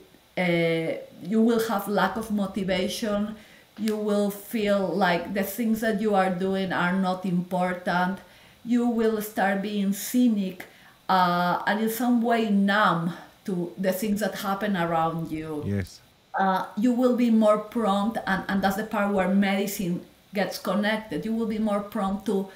you 1.22 1.42
will 1.42 1.68
have 1.68 1.88
lack 1.88 2.16
of 2.16 2.32
motivation 2.32 3.36
you 3.78 3.96
will 3.96 4.30
feel 4.30 4.88
like 4.88 5.34
the 5.34 5.44
things 5.44 5.82
that 5.82 6.02
you 6.02 6.14
are 6.16 6.30
doing 6.30 6.72
are 6.74 6.94
not 6.94 7.26
important 7.26 8.20
you 8.66 8.88
will 8.88 9.22
start 9.22 9.62
being 9.62 9.94
cynic 9.94 10.66
uh, 11.08 11.62
and 11.66 11.82
in 11.82 11.90
some 11.90 12.22
way 12.22 12.50
numb 12.50 13.14
to 13.46 13.72
the 13.78 13.92
things 13.92 14.20
that 14.20 14.36
happen 14.36 14.78
around 14.78 15.32
you 15.32 15.64
yes. 15.66 16.00
uh, 16.40 16.66
you 16.78 16.94
will 16.94 17.16
be 17.16 17.30
more 17.30 17.58
prompt, 17.58 18.18
and, 18.26 18.44
and 18.48 18.62
that's 18.62 18.78
the 18.78 18.84
part 18.84 19.14
where 19.14 19.28
medicine 19.28 20.02
gets 20.34 20.58
connected. 20.58 21.26
You 21.26 21.34
will 21.34 21.48
be 21.48 21.60
more 21.60 21.82
prompt 21.82 22.26
to 22.28 22.50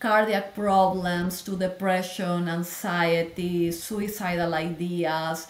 cardiac 0.00 0.54
problems, 0.54 1.42
to 1.42 1.56
depression, 1.56 2.48
anxiety, 2.48 3.70
suicidal 3.70 4.54
ideas, 4.54 5.46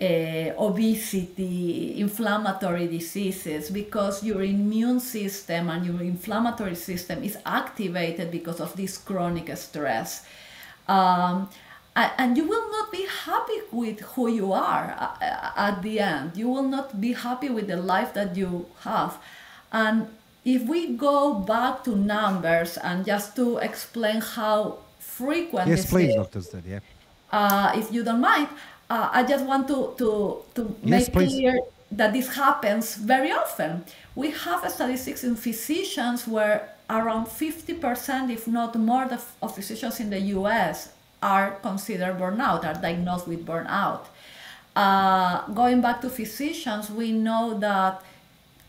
uh, 0.00 0.54
obesity, 0.58 2.00
inflammatory 2.00 2.86
diseases, 2.86 3.70
because 3.70 4.24
your 4.24 4.42
immune 4.42 5.00
system 5.00 5.68
and 5.68 5.84
your 5.84 6.00
inflammatory 6.00 6.74
system 6.74 7.22
is 7.22 7.36
activated 7.44 8.30
because 8.30 8.60
of 8.60 8.74
this 8.76 8.96
chronic 8.96 9.54
stress. 9.56 10.24
Um, 10.88 11.48
and 11.96 12.36
you 12.36 12.46
will 12.46 12.70
not 12.70 12.90
be 12.92 13.06
happy 13.24 13.60
with 13.72 14.00
who 14.00 14.28
you 14.28 14.52
are 14.52 14.94
uh, 14.98 15.24
uh, 15.24 15.52
at 15.68 15.82
the 15.82 16.00
end. 16.00 16.36
You 16.36 16.48
will 16.48 16.62
not 16.62 17.00
be 17.00 17.12
happy 17.12 17.50
with 17.50 17.66
the 17.66 17.76
life 17.76 18.14
that 18.14 18.36
you 18.36 18.66
have. 18.80 19.18
And 19.72 20.08
if 20.44 20.62
we 20.62 20.94
go 20.94 21.34
back 21.34 21.84
to 21.84 21.94
numbers 21.96 22.78
and 22.78 23.04
just 23.04 23.36
to 23.36 23.58
explain 23.58 24.20
how 24.20 24.78
frequent 24.98 25.68
Yes, 25.68 25.82
this 25.82 25.90
please, 25.90 26.14
Dr. 26.14 26.40
Zed. 26.40 26.64
Yeah. 26.66 26.80
uh, 27.32 27.72
if 27.76 27.92
you 27.92 28.02
don't 28.02 28.20
mind, 28.20 28.48
uh, 28.90 29.08
I 29.12 29.22
just 29.24 29.44
want 29.46 29.68
to, 29.68 29.94
to, 29.98 30.42
to 30.56 30.76
Yes, 30.82 31.06
make 31.06 31.12
please. 31.12 31.32
clear 31.32 31.60
that 31.92 32.12
this 32.12 32.34
happens 32.34 32.96
very 32.96 33.32
often. 33.32 33.84
We 34.14 34.32
have 34.32 34.68
statistics 34.70 35.24
in 35.24 35.36
physicians 35.36 36.26
where 36.26 36.68
around 36.90 37.26
50%, 37.26 38.30
if 38.30 38.46
not 38.48 38.74
more, 38.76 39.08
of 39.42 39.54
physicians 39.54 40.00
in 40.00 40.10
the 40.10 40.20
US 40.38 40.92
are 41.22 41.52
considered 41.62 42.18
burnout, 42.18 42.64
are 42.64 42.74
diagnosed 42.74 43.28
with 43.28 43.46
burnout. 43.46 44.06
Uh, 44.74 45.46
going 45.52 45.80
back 45.80 46.00
to 46.00 46.10
physicians, 46.10 46.90
we 46.90 47.12
know 47.12 47.58
that 47.58 48.02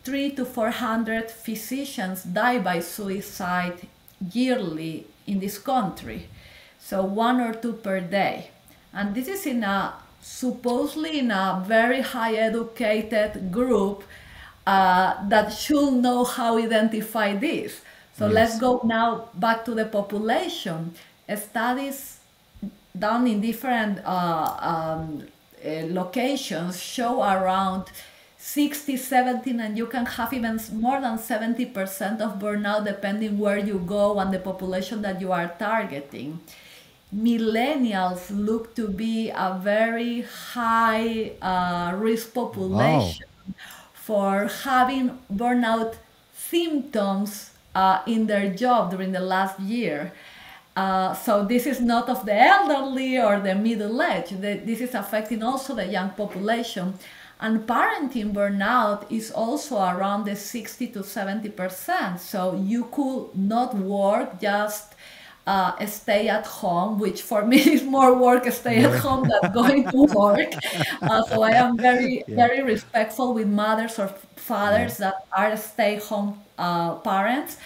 three 0.04 0.30
to 0.32 0.44
400 0.44 1.30
physicians 1.30 2.24
die 2.24 2.58
by 2.58 2.80
suicide 2.80 3.86
yearly 4.32 5.06
in 5.26 5.40
this 5.40 5.58
country. 5.58 6.28
So 6.78 7.04
one 7.04 7.40
or 7.40 7.54
two 7.54 7.74
per 7.74 8.00
day. 8.00 8.50
And 8.92 9.14
this 9.14 9.28
is 9.28 9.46
in 9.46 9.64
a 9.64 9.94
supposedly 10.22 11.18
in 11.18 11.30
a 11.30 11.62
very 11.66 12.00
high 12.00 12.34
educated 12.34 13.50
group 13.52 14.04
uh, 14.66 15.28
that 15.28 15.52
should 15.52 15.94
know 15.94 16.24
how 16.24 16.56
identify 16.56 17.34
this. 17.34 17.82
So 18.16 18.28
let's 18.28 18.58
go 18.58 18.80
now 18.84 19.30
back 19.34 19.64
to 19.64 19.74
the 19.74 19.84
population. 19.84 20.94
Studies 21.34 22.20
done 22.96 23.26
in 23.26 23.40
different 23.40 23.98
uh, 24.04 24.56
um, 24.60 25.26
uh, 25.64 25.68
locations 25.88 26.80
show 26.80 27.22
around 27.22 27.90
60 28.38 28.96
17 28.96 29.60
and 29.60 29.78
you 29.78 29.86
can 29.86 30.04
have 30.04 30.32
even 30.32 30.60
more 30.72 31.00
than 31.00 31.16
70% 31.16 32.20
of 32.20 32.38
burnout 32.38 32.84
depending 32.84 33.38
where 33.38 33.58
you 33.58 33.78
go 33.78 34.18
and 34.18 34.34
the 34.34 34.38
population 34.38 35.00
that 35.02 35.20
you 35.20 35.32
are 35.32 35.48
targeting 35.58 36.40
millennials 37.14 38.30
look 38.30 38.74
to 38.74 38.88
be 38.88 39.30
a 39.30 39.58
very 39.62 40.22
high 40.22 41.32
uh, 41.42 41.94
risk 41.96 42.32
population 42.32 43.26
for 43.92 44.48
having 44.64 45.18
burnout 45.32 45.94
symptoms 46.34 47.50
uh, 47.74 48.00
in 48.06 48.26
their 48.26 48.52
job 48.52 48.90
during 48.90 49.12
the 49.12 49.20
last 49.20 49.60
year. 49.60 50.12
Uh, 50.74 51.12
so 51.12 51.44
this 51.44 51.66
is 51.66 51.80
not 51.80 52.08
of 52.08 52.24
the 52.24 52.34
elderly 52.34 53.18
or 53.18 53.40
the 53.40 53.54
middle 53.54 54.02
age. 54.02 54.30
This 54.30 54.80
is 54.80 54.94
affecting 54.94 55.42
also 55.42 55.74
the 55.74 55.86
young 55.86 56.10
population. 56.10 56.94
And 57.40 57.66
parenting 57.66 58.32
burnout 58.32 59.10
is 59.10 59.30
also 59.32 59.76
around 59.76 60.24
the 60.24 60.36
60 60.36 60.86
to 60.88 61.02
70 61.02 61.48
percent. 61.50 62.20
So 62.20 62.54
you 62.54 62.84
could 62.84 63.34
not 63.34 63.74
work, 63.74 64.40
just 64.40 64.91
uh, 65.46 65.84
stay 65.86 66.28
at 66.28 66.46
home, 66.46 66.98
which 66.98 67.22
for 67.22 67.44
me 67.44 67.58
is 67.74 67.82
more 67.82 68.14
work 68.14 68.50
stay 68.52 68.84
at 68.84 68.98
home 69.00 69.28
than 69.28 69.52
going 69.52 69.90
to 69.90 70.02
work. 70.14 70.52
Uh, 71.00 71.22
so 71.24 71.42
I 71.42 71.50
am 71.50 71.76
very, 71.76 72.24
very 72.28 72.62
respectful 72.62 73.34
with 73.34 73.48
mothers 73.48 73.98
or 73.98 74.08
fathers 74.36 74.98
that 74.98 75.14
are 75.36 75.56
stay-home 75.56 76.40
uh, 76.58 76.96
parents. 76.96 77.56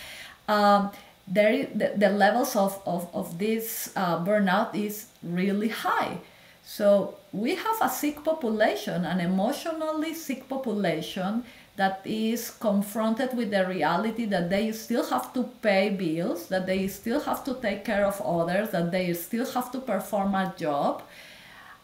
Um, 0.48 0.90
there 1.28 1.66
the, 1.74 1.92
the 1.96 2.08
levels 2.10 2.54
of, 2.54 2.80
of, 2.86 3.10
of 3.12 3.38
this 3.38 3.92
uh, 3.96 4.24
burnout 4.24 4.74
is 4.74 5.06
really 5.22 5.68
high. 5.68 6.18
So 6.64 7.16
we 7.32 7.54
have 7.56 7.76
a 7.80 7.88
sick 7.88 8.24
population, 8.24 9.04
an 9.04 9.20
emotionally 9.20 10.14
sick 10.14 10.48
population 10.48 11.44
that 11.76 12.00
is 12.04 12.50
confronted 12.50 13.36
with 13.36 13.50
the 13.50 13.66
reality 13.66 14.24
that 14.24 14.48
they 14.48 14.72
still 14.72 15.04
have 15.10 15.32
to 15.34 15.44
pay 15.62 15.90
bills, 15.90 16.48
that 16.48 16.66
they 16.66 16.88
still 16.88 17.20
have 17.20 17.44
to 17.44 17.54
take 17.60 17.84
care 17.84 18.06
of 18.06 18.20
others, 18.22 18.70
that 18.70 18.90
they 18.90 19.12
still 19.12 19.46
have 19.52 19.70
to 19.72 19.78
perform 19.80 20.34
a 20.34 20.54
job, 20.56 21.02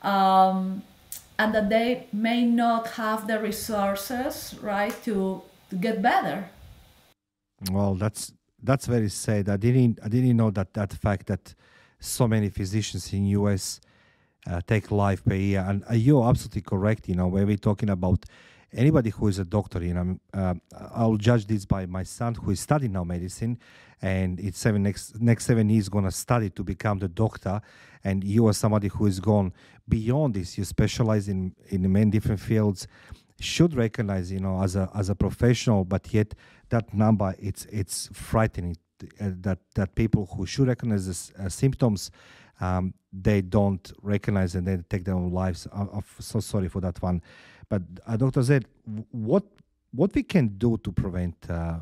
um, 0.02 0.82
and 1.38 1.54
that 1.54 1.68
they 1.68 2.06
may 2.12 2.44
not 2.44 2.86
have 2.88 3.26
the 3.26 3.38
resources, 3.38 4.54
right, 4.62 4.94
to, 5.04 5.42
to 5.68 5.76
get 5.76 6.00
better. 6.00 6.48
Well, 7.70 7.94
that's 7.94 8.32
that's 8.62 8.86
very 8.86 9.08
sad. 9.08 9.48
I 9.48 9.56
didn't 9.56 9.98
I 10.02 10.08
didn't 10.08 10.36
know 10.36 10.50
that 10.50 10.74
that 10.74 10.92
fact 10.92 11.26
that 11.26 11.54
so 12.00 12.26
many 12.26 12.48
physicians 12.48 13.12
in 13.12 13.26
US 13.26 13.80
uh, 14.46 14.60
take 14.66 14.90
life 14.90 15.24
per 15.24 15.34
year, 15.34 15.64
and 15.68 15.84
uh, 15.88 15.94
you're 15.94 16.28
absolutely 16.28 16.62
correct. 16.62 17.08
You 17.08 17.14
know, 17.14 17.28
when 17.28 17.46
we're 17.46 17.56
talking 17.56 17.90
about 17.90 18.24
anybody 18.74 19.10
who 19.10 19.28
is 19.28 19.38
a 19.38 19.44
doctor, 19.44 19.82
you 19.82 19.94
know, 19.94 20.18
uh, 20.34 20.54
I'll 20.94 21.16
judge 21.16 21.46
this 21.46 21.64
by 21.64 21.86
my 21.86 22.02
son 22.02 22.34
who 22.34 22.50
is 22.50 22.60
studying 22.60 22.92
now 22.92 23.04
medicine, 23.04 23.58
and 24.00 24.40
it's 24.40 24.58
seven 24.58 24.82
next 24.82 25.20
next 25.20 25.46
seven 25.46 25.68
years 25.68 25.88
to 25.88 26.10
study 26.10 26.50
to 26.50 26.64
become 26.64 26.98
the 26.98 27.08
doctor, 27.08 27.60
and 28.04 28.24
you 28.24 28.46
are 28.48 28.52
somebody 28.52 28.88
who 28.88 29.04
has 29.04 29.20
gone 29.20 29.52
beyond 29.88 30.34
this. 30.34 30.58
You 30.58 30.64
specialize 30.64 31.28
in 31.28 31.54
in 31.68 31.90
many 31.90 32.10
different 32.10 32.40
fields. 32.40 32.86
Should 33.40 33.74
recognize 33.74 34.30
you 34.30 34.38
know 34.40 34.62
as 34.62 34.76
a 34.76 34.88
as 34.94 35.08
a 35.08 35.16
professional 35.16 35.84
but 35.84 36.14
yet 36.14 36.32
that 36.68 36.94
number 36.94 37.34
it's 37.40 37.64
it's 37.66 38.08
frightening 38.12 38.76
uh, 39.20 39.30
that 39.40 39.58
that 39.74 39.96
people 39.96 40.26
who 40.26 40.46
should 40.46 40.68
recognize 40.68 41.08
this, 41.08 41.32
uh, 41.36 41.48
symptoms 41.48 42.12
um, 42.60 42.94
they 43.12 43.40
don't 43.40 43.92
recognize 44.00 44.54
and 44.54 44.66
they 44.66 44.76
take 44.88 45.04
their 45.04 45.14
own 45.14 45.32
lives. 45.32 45.66
I'm 45.72 46.04
so 46.20 46.38
sorry 46.38 46.68
for 46.68 46.80
that 46.80 47.02
one 47.02 47.20
but 47.72 47.82
uh, 48.06 48.16
dr 48.22 48.42
zed 48.48 48.64
what 49.28 49.44
what 50.00 50.10
we 50.18 50.22
can 50.34 50.46
do 50.64 50.70
to 50.84 50.90
prevent 51.02 51.36
uh, 51.50 51.78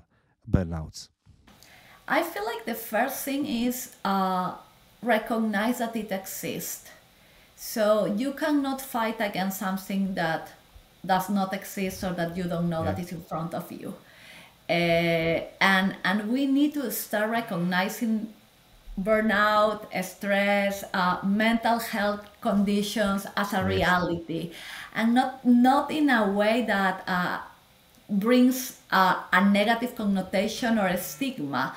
burnouts 0.54 1.00
I 2.18 2.22
feel 2.24 2.44
like 2.44 2.64
the 2.72 2.74
first 2.74 3.16
thing 3.26 3.46
is 3.46 3.76
uh, 4.04 4.48
recognize 5.00 5.78
that 5.78 5.94
it 5.94 6.10
exists. 6.10 6.90
So 7.54 7.84
you 8.22 8.32
cannot 8.32 8.80
fight 8.80 9.18
against 9.20 9.60
something 9.60 10.14
that 10.14 10.44
does 11.06 11.28
not 11.30 11.54
exist 11.54 12.02
or 12.02 12.12
that 12.14 12.36
you 12.36 12.44
don't 12.52 12.68
know 12.68 12.82
that 12.88 12.98
Yeah. 12.98 13.04
is 13.04 13.12
in 13.12 13.22
front 13.30 13.54
of 13.54 13.70
you. 13.70 13.94
Uh, 14.68 14.72
and 15.74 15.86
and 16.08 16.18
we 16.34 16.46
need 16.46 16.72
to 16.74 16.90
start 16.90 17.30
recognizing 17.30 18.12
burnout, 18.98 19.86
stress, 20.04 20.84
uh, 20.94 21.18
mental 21.24 21.78
health 21.78 22.26
conditions 22.40 23.26
as 23.36 23.52
a 23.52 23.64
reality, 23.64 24.52
and 24.94 25.14
not 25.14 25.44
not 25.44 25.90
in 25.90 26.10
a 26.10 26.30
way 26.30 26.62
that 26.66 27.02
uh, 27.06 27.40
brings 28.08 28.80
uh, 28.90 29.22
a 29.32 29.44
negative 29.44 29.94
connotation 29.96 30.78
or 30.78 30.86
a 30.86 30.98
stigma. 30.98 31.74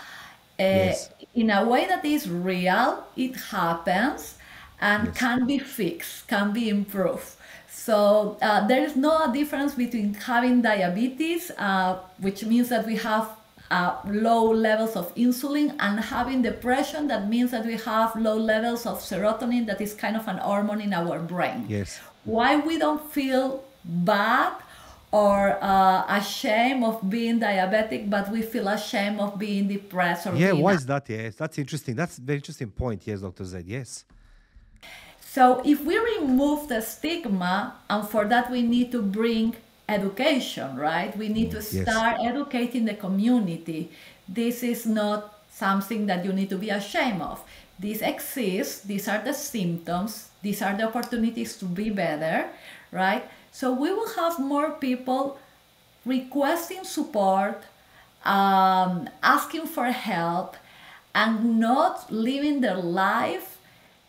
Uh, 0.59 0.63
Yes. 0.69 1.09
In 1.35 1.49
a 1.49 1.65
way 1.65 1.87
that 1.87 2.05
is 2.05 2.29
real, 2.29 3.05
it 3.15 3.35
happens 3.35 4.35
and 4.79 5.13
Yes. 5.13 5.15
can 5.15 5.45
be 5.47 5.57
fixed, 5.57 6.27
can 6.27 6.53
be 6.53 6.69
improved. 6.69 7.25
So 7.67 8.37
uh, 8.41 8.67
there 8.67 8.83
is 8.83 8.95
no 8.95 9.31
difference 9.33 9.73
between 9.73 10.13
having 10.13 10.61
diabetes, 10.61 11.49
uh, 11.57 11.97
which 12.19 12.45
means 12.45 12.69
that 12.69 12.85
we 12.85 12.97
have 12.97 13.29
uh, 13.71 13.95
low 14.05 14.51
levels 14.51 14.95
of 14.95 15.13
insulin, 15.15 15.75
and 15.79 15.99
having 15.99 16.41
depression, 16.41 17.07
that 17.07 17.27
means 17.27 17.51
that 17.51 17.65
we 17.65 17.77
have 17.77 18.15
low 18.15 18.37
levels 18.37 18.85
of 18.85 18.99
serotonin, 18.99 19.65
that 19.67 19.81
is 19.81 19.93
kind 19.93 20.15
of 20.15 20.27
an 20.27 20.37
hormone 20.37 20.81
in 20.81 20.93
our 20.93 21.19
brain. 21.19 21.65
Yes. 21.67 21.99
Why 22.23 22.57
we 22.57 22.77
don't 22.77 23.11
feel 23.11 23.63
bad 23.83 24.53
or 25.11 25.57
uh, 25.61 26.05
ashamed 26.07 26.83
of 26.83 27.07
being 27.07 27.39
diabetic, 27.39 28.09
but 28.09 28.31
we 28.31 28.41
feel 28.41 28.67
ashamed 28.67 29.19
of 29.19 29.37
being 29.37 29.67
depressed 29.67 30.25
or 30.25 30.35
Yeah, 30.35 30.53
why 30.53 30.73
is 30.73 30.85
that? 30.87 31.07
Yes, 31.07 31.35
that's 31.35 31.57
interesting. 31.59 31.95
That's 31.95 32.17
a 32.17 32.21
very 32.21 32.37
interesting 32.37 32.71
point. 32.71 33.05
Yes, 33.05 33.21
Dr. 33.21 33.45
Z. 33.45 33.63
Yes. 33.65 34.05
So 35.19 35.61
if 35.65 35.83
we 35.83 35.97
remove 35.97 36.67
the 36.67 36.81
stigma, 36.81 37.75
and 37.89 38.07
for 38.07 38.25
that 38.25 38.51
we 38.51 38.61
need 38.61 38.91
to 38.91 39.01
bring 39.01 39.55
education, 39.89 40.75
right? 40.77 41.15
We 41.17 41.29
need 41.29 41.51
to 41.51 41.57
Yes. 41.57 41.81
start 41.83 42.17
educating 42.23 42.85
the 42.85 42.93
community. 42.95 43.91
This 44.27 44.63
is 44.63 44.85
not 44.85 45.33
something 45.49 46.05
that 46.07 46.25
you 46.25 46.33
need 46.33 46.49
to 46.49 46.57
be 46.57 46.69
ashamed 46.69 47.21
of. 47.21 47.43
This 47.79 48.01
exists, 48.01 48.81
these 48.81 49.07
are 49.07 49.19
the 49.19 49.33
symptoms, 49.33 50.29
these 50.41 50.61
are 50.61 50.73
the 50.75 50.83
opportunities 50.87 51.57
to 51.57 51.65
be 51.65 51.89
better, 51.89 52.49
right? 52.91 53.23
So 53.51 53.71
we 53.73 53.91
will 53.91 54.09
have 54.15 54.39
more 54.39 54.71
people 54.71 55.37
requesting 56.05 56.83
support, 56.83 57.63
um, 58.25 59.09
asking 59.21 59.67
for 59.67 59.85
help, 59.91 60.55
and 61.15 61.59
not 61.59 62.11
living 62.11 62.61
their 62.61 62.77
life 62.77 63.57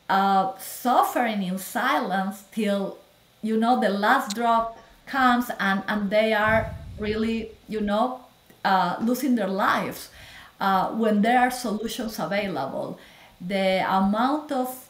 uh, 0.08 0.52
suffering 0.58 1.42
in 1.42 1.58
silence 1.58 2.44
till 2.52 2.98
you 3.42 3.56
know 3.56 3.80
the 3.80 3.88
last 3.88 4.34
drop 4.34 4.78
comes 5.06 5.50
and, 5.60 5.82
and 5.88 6.10
they 6.10 6.32
are 6.32 6.74
really 6.98 7.50
you 7.68 7.80
know 7.80 8.20
uh, 8.64 8.96
losing 9.00 9.34
their 9.34 9.48
lives 9.48 10.10
uh, 10.60 10.90
when 10.90 11.22
there 11.22 11.40
are 11.40 11.50
solutions 11.50 12.18
available 12.18 12.98
the 13.40 13.84
amount 13.88 14.52
of 14.52 14.84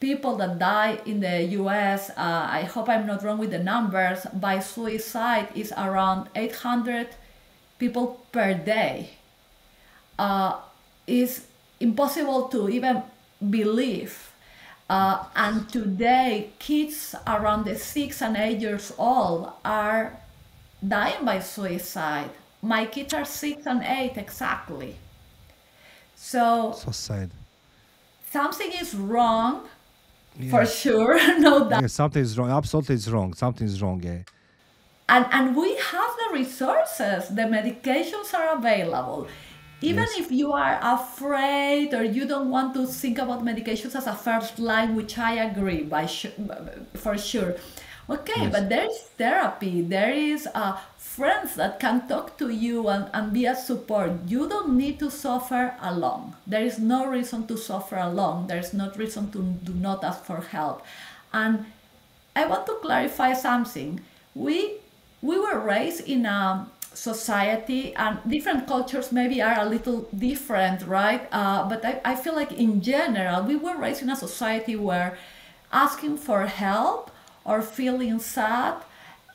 people 0.00 0.36
that 0.36 0.58
die 0.58 0.98
in 1.06 1.20
the 1.20 1.42
US, 1.60 2.10
uh, 2.10 2.46
I 2.50 2.62
hope 2.62 2.88
I'm 2.88 3.06
not 3.06 3.22
wrong 3.22 3.38
with 3.38 3.50
the 3.50 3.58
numbers, 3.58 4.26
by 4.32 4.60
suicide 4.60 5.48
is 5.54 5.72
around 5.76 6.28
800 6.34 7.08
people 7.78 8.20
per 8.32 8.54
day. 8.54 9.10
Uh, 10.18 10.60
is 11.06 11.46
impossible 11.78 12.48
to 12.48 12.68
even 12.68 13.02
believe. 13.50 14.32
Uh, 14.88 15.24
and 15.34 15.68
today, 15.68 16.50
kids 16.58 17.14
around 17.26 17.64
the 17.64 17.76
six 17.76 18.22
and 18.22 18.36
eight 18.36 18.60
years 18.60 18.92
old 18.98 19.52
are 19.64 20.16
dying 20.86 21.24
by 21.24 21.40
suicide. 21.40 22.30
My 22.62 22.86
kids 22.86 23.12
are 23.14 23.24
six 23.24 23.66
and 23.66 23.82
eight 23.82 24.16
exactly. 24.16 24.96
So 26.14 26.72
So 26.76 26.90
sad. 26.92 27.30
something 28.30 28.70
is 28.72 28.94
wrong 28.94 29.68
for 30.50 30.66
sure 30.66 31.16
no 31.40 31.68
doubt 31.68 31.82
Yeah, 31.82 31.86
something 31.88 32.22
is 32.22 32.38
wrong. 32.38 32.50
Absolutely, 32.50 32.94
is 32.94 33.10
wrong. 33.10 33.34
Something 33.34 33.66
is 33.66 33.82
wrong. 33.82 34.02
Yeah. 34.02 34.22
and 35.08 35.26
and 35.32 35.56
we 35.56 35.76
have 35.76 36.10
the 36.22 36.28
resources 36.34 37.28
the 37.28 37.42
medications 37.56 38.34
are 38.34 38.56
available 38.58 39.26
even 39.80 40.06
Yes. 40.06 40.18
if 40.18 40.32
you 40.32 40.52
are 40.52 40.78
afraid 40.82 41.92
or 41.94 42.02
you 42.02 42.26
don't 42.26 42.50
want 42.50 42.74
to 42.74 42.86
think 42.86 43.18
about 43.18 43.44
medications 43.44 43.94
as 43.94 44.06
a 44.06 44.14
first 44.14 44.58
line 44.58 44.94
which 44.96 45.18
i 45.18 45.32
agree 45.34 45.82
by 45.82 46.06
for 46.94 47.16
sure 47.18 47.54
okay 48.08 48.42
Yes. 48.42 48.52
but 48.52 48.68
there's 48.68 48.98
therapy 49.18 49.82
there 49.82 50.10
is 50.12 50.48
uh, 50.54 50.78
friends 50.96 51.54
that 51.56 51.80
can 51.80 52.06
talk 52.08 52.36
to 52.38 52.48
you 52.50 52.88
and, 52.88 53.08
and 53.12 53.32
be 53.32 53.46
a 53.46 53.54
support 53.56 54.12
you 54.26 54.48
don't 54.48 54.76
need 54.76 54.98
to 55.00 55.10
suffer 55.10 55.74
alone 55.80 56.34
there 56.46 56.64
is 56.64 56.78
no 56.78 57.06
reason 57.06 57.46
to 57.46 57.56
suffer 57.56 57.96
alone 57.96 58.46
there's 58.46 58.72
no 58.72 58.90
reason 58.96 59.30
to 59.30 59.38
do 59.64 59.72
not 59.74 60.04
ask 60.04 60.24
for 60.24 60.40
help 60.40 60.82
and 61.32 61.66
I 62.34 62.46
want 62.46 62.66
to 62.66 62.74
clarify 62.82 63.32
something. 63.32 64.00
We 64.34 64.74
we 65.22 65.38
were 65.38 65.58
raised 65.58 66.06
in 66.06 66.26
a 66.26 66.68
society, 66.96 67.94
and 67.94 68.18
different 68.26 68.66
cultures 68.66 69.12
maybe 69.12 69.42
are 69.42 69.60
a 69.60 69.68
little 69.68 70.08
different, 70.16 70.86
right? 70.86 71.28
Uh, 71.30 71.68
but 71.68 71.84
I, 71.84 72.00
I 72.04 72.14
feel 72.16 72.34
like 72.34 72.52
in 72.52 72.80
general, 72.80 73.42
we 73.44 73.56
were 73.56 73.76
raised 73.76 74.02
in 74.02 74.10
a 74.10 74.16
society 74.16 74.76
where 74.76 75.18
asking 75.72 76.16
for 76.16 76.46
help 76.46 77.10
or 77.44 77.60
feeling 77.62 78.18
sad 78.18 78.76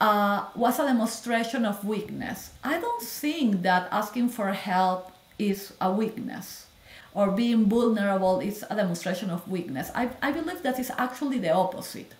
uh, 0.01 0.45
was 0.55 0.79
a 0.79 0.85
demonstration 0.85 1.63
of 1.65 1.85
weakness. 1.85 2.51
I 2.63 2.79
don't 2.79 3.03
think 3.03 3.61
that 3.61 3.87
asking 3.91 4.29
for 4.29 4.51
help 4.51 5.11
is 5.37 5.73
a 5.79 5.91
weakness 5.91 6.65
or 7.13 7.29
being 7.29 7.65
vulnerable 7.65 8.39
is 8.39 8.65
a 8.69 8.75
demonstration 8.75 9.29
of 9.29 9.47
weakness. 9.47 9.91
I, 9.93 10.09
I 10.21 10.31
believe 10.31 10.63
that 10.63 10.79
is 10.79 10.91
actually 10.97 11.39
the 11.39 11.51
opposite. 11.51 12.13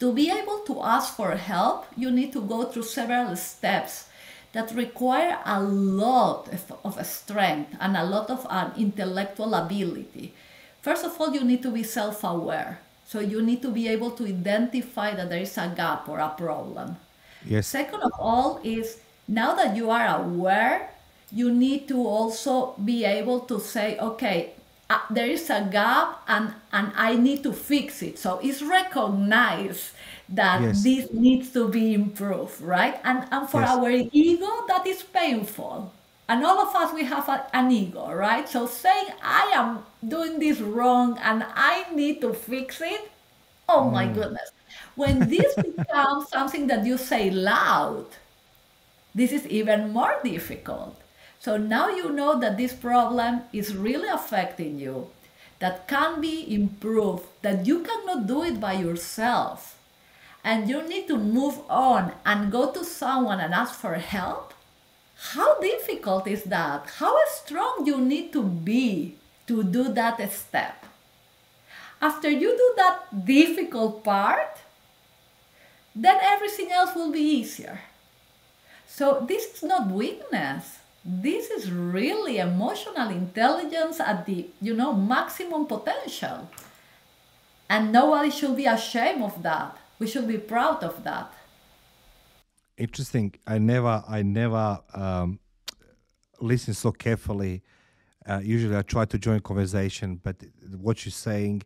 To 0.00 0.12
be 0.12 0.30
able 0.30 0.58
to 0.60 0.82
ask 0.82 1.14
for 1.14 1.32
help, 1.32 1.86
you 1.96 2.10
need 2.10 2.32
to 2.32 2.40
go 2.40 2.64
through 2.64 2.84
several 2.84 3.36
steps 3.36 4.07
that 4.58 4.74
require 4.74 5.38
a 5.46 5.62
lot 5.62 6.48
of, 6.52 6.72
of 6.82 7.06
strength 7.06 7.76
and 7.78 7.96
a 7.96 8.04
lot 8.04 8.28
of 8.28 8.44
an 8.50 8.72
intellectual 8.76 9.54
ability. 9.54 10.34
First 10.82 11.04
of 11.04 11.14
all, 11.20 11.32
you 11.32 11.44
need 11.44 11.62
to 11.62 11.70
be 11.70 11.84
self 11.84 12.24
aware. 12.24 12.80
So 13.06 13.20
you 13.20 13.40
need 13.40 13.62
to 13.62 13.70
be 13.70 13.86
able 13.86 14.10
to 14.18 14.26
identify 14.26 15.14
that 15.14 15.30
there 15.30 15.38
is 15.38 15.56
a 15.56 15.72
gap 15.76 16.08
or 16.08 16.18
a 16.18 16.30
problem. 16.30 16.96
Yes. 17.46 17.68
Second 17.68 18.02
of 18.02 18.10
all 18.18 18.60
is 18.64 18.98
now 19.28 19.54
that 19.54 19.76
you 19.76 19.90
are 19.90 20.18
aware, 20.18 20.90
you 21.30 21.54
need 21.54 21.86
to 21.86 22.04
also 22.04 22.74
be 22.84 23.04
able 23.04 23.40
to 23.46 23.60
say, 23.60 23.96
okay, 23.98 24.54
uh, 24.90 24.98
there 25.08 25.30
is 25.30 25.48
a 25.50 25.68
gap 25.70 26.20
and, 26.26 26.52
and 26.72 26.90
I 26.96 27.14
need 27.14 27.44
to 27.44 27.52
fix 27.52 28.02
it. 28.02 28.18
So 28.18 28.40
it's 28.42 28.60
recognize 28.60 29.92
that 30.28 30.60
Yes. 30.60 30.82
this 30.82 31.12
needs 31.12 31.50
to 31.52 31.68
be 31.68 31.94
improved, 31.94 32.60
right? 32.60 33.00
And, 33.04 33.26
and 33.30 33.48
for 33.48 33.60
Yes. 33.62 33.70
our 33.70 33.90
ego, 33.90 34.66
that 34.68 34.86
is 34.86 35.02
painful. 35.02 35.92
And 36.28 36.44
all 36.44 36.60
of 36.60 36.74
us, 36.76 36.92
we 36.92 37.04
have 37.04 37.28
a, 37.28 37.46
an 37.54 37.70
ego, 37.72 38.12
right? 38.12 38.46
So 38.48 38.66
saying, 38.66 39.08
I 39.22 39.52
am 39.54 39.86
doing 40.06 40.38
this 40.38 40.60
wrong 40.60 41.18
and 41.18 41.44
I 41.54 41.86
need 41.94 42.20
to 42.20 42.34
fix 42.34 42.80
it, 42.82 43.10
oh 43.68 43.90
my 43.90 44.06
mm. 44.06 44.14
goodness. 44.14 44.50
When 44.94 45.28
this 45.28 45.54
becomes 45.76 46.28
something 46.28 46.66
that 46.66 46.84
you 46.84 46.98
say 46.98 47.30
loud, 47.30 48.06
this 49.14 49.32
is 49.32 49.46
even 49.46 49.92
more 49.92 50.16
difficult. 50.22 51.00
So 51.38 51.56
now 51.56 51.88
you 51.88 52.10
know 52.12 52.38
that 52.38 52.56
this 52.58 52.74
problem 52.74 53.42
is 53.52 53.74
really 53.76 54.08
affecting 54.08 54.78
you, 54.78 55.10
that 55.60 55.88
can 55.88 56.20
be 56.20 56.52
improved, 56.54 57.24
that 57.42 57.66
you 57.66 57.82
cannot 57.82 58.26
do 58.26 58.42
it 58.44 58.60
by 58.60 58.74
yourself, 58.74 59.77
and 60.48 60.66
you 60.66 60.80
need 60.88 61.06
to 61.06 61.18
move 61.18 61.60
on 61.68 62.10
and 62.24 62.50
go 62.50 62.72
to 62.72 62.82
someone 62.82 63.38
and 63.38 63.52
ask 63.52 63.78
for 63.78 63.96
help. 63.96 64.54
How 65.36 65.60
difficult 65.60 66.26
is 66.26 66.44
that? 66.44 66.88
How 66.96 67.14
strong 67.28 67.84
you 67.84 68.00
need 68.00 68.32
to 68.32 68.42
be 68.42 69.18
to 69.46 69.62
do 69.62 69.92
that 69.92 70.16
step? 70.32 70.86
After 72.00 72.30
you 72.30 72.56
do 72.56 72.72
that 72.80 73.26
difficult 73.26 74.02
part, 74.02 74.56
then 75.94 76.16
everything 76.22 76.72
else 76.72 76.94
will 76.94 77.12
be 77.12 77.20
easier. 77.20 77.80
So 78.86 79.26
this 79.28 79.52
is 79.52 79.62
not 79.62 79.92
weakness. 79.92 80.78
This 81.04 81.50
is 81.50 81.70
really 81.70 82.38
emotional 82.38 83.10
intelligence 83.10 84.00
at 84.00 84.24
the, 84.24 84.48
you 84.62 84.72
know, 84.72 84.94
maximum 84.94 85.66
potential. 85.66 86.48
And 87.68 87.92
nobody 87.92 88.30
should 88.30 88.56
be 88.56 88.64
ashamed 88.64 89.20
of 89.20 89.42
that. 89.42 89.76
We 89.98 90.06
should 90.06 90.28
be 90.28 90.38
proud 90.38 90.84
of 90.84 91.02
that. 91.04 91.32
Interesting. 92.76 93.34
I 93.46 93.58
never, 93.58 94.04
I 94.08 94.22
never 94.22 94.78
um, 94.94 95.40
listen 96.40 96.74
so 96.74 96.92
carefully. 96.92 97.62
Uh, 98.28 98.40
usually, 98.42 98.76
I 98.76 98.82
try 98.82 99.04
to 99.06 99.18
join 99.18 99.40
conversation, 99.40 100.20
but 100.22 100.36
what 100.80 101.04
you're 101.04 101.12
saying, 101.12 101.62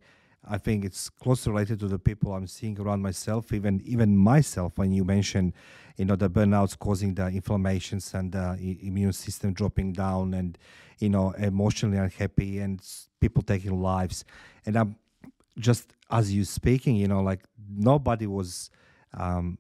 I 0.49 0.59
think 0.59 0.85
it's 0.85 1.11
closely 1.11 1.53
related 1.53 1.81
to 1.81 1.89
the 1.89 1.99
people 1.99 2.33
I'm 2.33 2.47
seeing 2.47 2.81
around 2.81 3.03
myself, 3.03 3.53
even 3.53 3.83
even 3.85 4.17
myself. 4.17 4.79
When 4.79 4.93
you 4.93 5.05
mentioned, 5.05 5.53
you 5.97 6.05
know, 6.05 6.17
the 6.17 6.31
burnouts 6.31 6.79
causing 6.79 7.15
the 7.15 7.27
inflammations 7.27 8.15
and 8.15 8.33
the 8.33 8.57
immune 8.83 9.13
system 9.13 9.53
dropping 9.53 9.93
down, 9.93 10.35
and 10.35 10.57
you 10.99 11.11
know, 11.11 11.33
emotionally 11.33 11.99
unhappy 11.99 12.59
and 12.61 12.81
people 13.21 13.43
taking 13.43 13.81
lives, 13.83 14.25
and 14.65 14.77
I'm 14.77 14.97
just 15.59 15.93
as 16.13 16.33
you 16.33 16.45
speaking, 16.45 16.95
you 16.95 17.09
know, 17.09 17.23
like 17.23 17.41
nobody 17.75 18.27
was 18.27 18.71
um, 19.15 19.59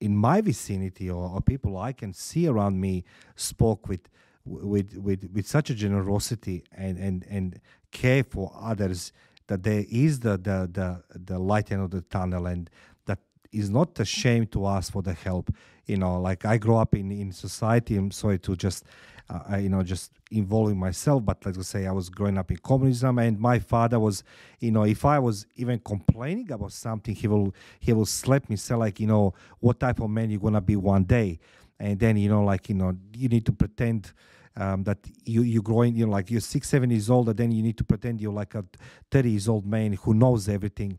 in 0.00 0.14
my 0.14 0.42
vicinity 0.42 1.10
or, 1.10 1.30
or 1.30 1.40
people 1.40 1.78
I 1.78 1.92
can 1.92 2.12
see 2.12 2.46
around 2.46 2.80
me 2.80 3.04
spoke 3.36 3.88
with 3.88 4.08
with 4.44 4.98
with 4.98 5.30
with 5.32 5.46
such 5.46 5.70
a 5.70 5.74
generosity 5.74 6.62
and 6.76 6.98
and 6.98 7.24
and 7.30 7.60
care 7.90 8.22
for 8.22 8.52
others 8.60 9.12
that 9.46 9.62
there 9.62 9.84
is 9.88 10.20
the 10.20 10.32
the 10.36 10.68
the, 10.70 11.02
the 11.18 11.38
light 11.38 11.72
end 11.72 11.80
of 11.80 11.90
the 11.90 12.02
tunnel 12.02 12.46
and 12.46 12.68
that 13.06 13.20
is 13.52 13.70
not 13.70 13.98
a 13.98 14.04
shame 14.04 14.46
to 14.48 14.66
ask 14.66 14.92
for 14.92 15.00
the 15.02 15.14
help. 15.14 15.50
You 15.86 15.96
know 15.98 16.20
like 16.20 16.46
i 16.46 16.56
grew 16.56 16.76
up 16.76 16.94
in 16.94 17.10
in 17.12 17.30
society 17.30 17.96
i'm 17.96 18.10
sorry 18.10 18.38
to 18.38 18.56
just 18.56 18.84
uh, 19.30 19.56
you 19.56 19.68
know 19.68 19.82
just 19.82 20.12
involving 20.30 20.78
myself 20.78 21.24
but 21.24 21.44
let's 21.46 21.66
say 21.66 21.86
i 21.86 21.92
was 21.92 22.08
growing 22.08 22.36
up 22.36 22.50
in 22.50 22.56
communism 22.58 23.18
and 23.18 23.38
my 23.38 23.58
father 23.58 23.98
was 23.98 24.22
you 24.60 24.70
know 24.70 24.82
if 24.82 25.04
i 25.04 25.18
was 25.18 25.46
even 25.56 25.78
complaining 25.78 26.50
about 26.52 26.72
something 26.72 27.14
he 27.14 27.26
will 27.26 27.54
he 27.80 27.92
will 27.92 28.04
slap 28.04 28.48
me 28.50 28.56
say 28.56 28.74
like 28.74 29.00
you 29.00 29.06
know 29.06 29.32
what 29.60 29.80
type 29.80 30.00
of 30.00 30.10
man 30.10 30.30
you're 30.30 30.40
gonna 30.40 30.60
be 30.60 30.76
one 30.76 31.04
day? 31.04 31.38
And 31.78 31.98
then 31.98 32.16
you 32.16 32.28
know 32.28 32.44
like 32.44 32.68
you 32.68 32.74
know 32.74 32.96
you 33.14 33.28
need 33.28 33.46
to 33.46 33.52
pretend 33.52 34.12
um, 34.56 34.84
that 34.84 34.98
you 35.24 35.42
you're 35.42 35.62
growing 35.62 35.96
you 35.96 36.06
know 36.06 36.12
like 36.12 36.30
you're 36.30 36.40
six 36.40 36.68
seven 36.68 36.90
years 36.90 37.10
old 37.10 37.28
and 37.28 37.36
then 37.36 37.50
you 37.50 37.62
need 37.62 37.76
to 37.78 37.84
pretend 37.84 38.20
you're 38.20 38.32
like 38.32 38.54
a 38.54 38.64
30 39.10 39.30
years 39.30 39.48
old 39.48 39.66
man 39.66 39.94
who 39.94 40.14
knows 40.14 40.48
everything 40.48 40.98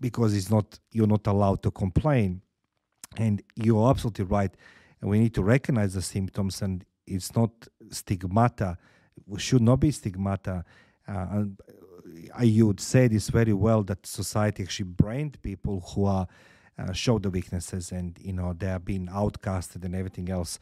because 0.00 0.34
it's 0.36 0.50
not 0.50 0.78
you're 0.90 1.06
not 1.06 1.26
allowed 1.26 1.62
to 1.62 1.70
complain. 1.70 2.42
And 3.18 3.42
you're 3.56 3.90
absolutely 3.90 4.24
right. 4.24 4.50
And 5.00 5.10
we 5.10 5.18
need 5.18 5.34
to 5.34 5.42
recognize 5.42 5.94
the 5.94 6.02
symptoms 6.02 6.62
and 6.62 6.84
it's 7.06 7.34
not 7.34 7.50
stigmata 7.90 8.76
should 9.36 9.62
not 9.62 9.80
be 9.80 9.90
stigmata 9.90 10.64
uh, 11.08 11.26
and 11.32 11.58
you 12.42 12.66
would 12.66 12.80
say 12.80 13.08
this 13.08 13.28
very 13.28 13.52
well 13.52 13.82
that 13.82 14.04
society 14.06 14.62
actually 14.62 14.84
brained 14.84 15.40
people 15.42 15.80
who 15.94 16.04
are 16.04 16.26
uh, 16.78 16.92
show 16.92 17.18
the 17.18 17.30
weaknesses 17.30 17.92
and 17.92 18.18
you 18.20 18.32
know 18.32 18.52
they 18.52 18.70
are 18.70 18.78
being 18.78 19.06
outcasted 19.08 19.84
and 19.84 19.94
everything 19.94 20.30
else 20.30 20.58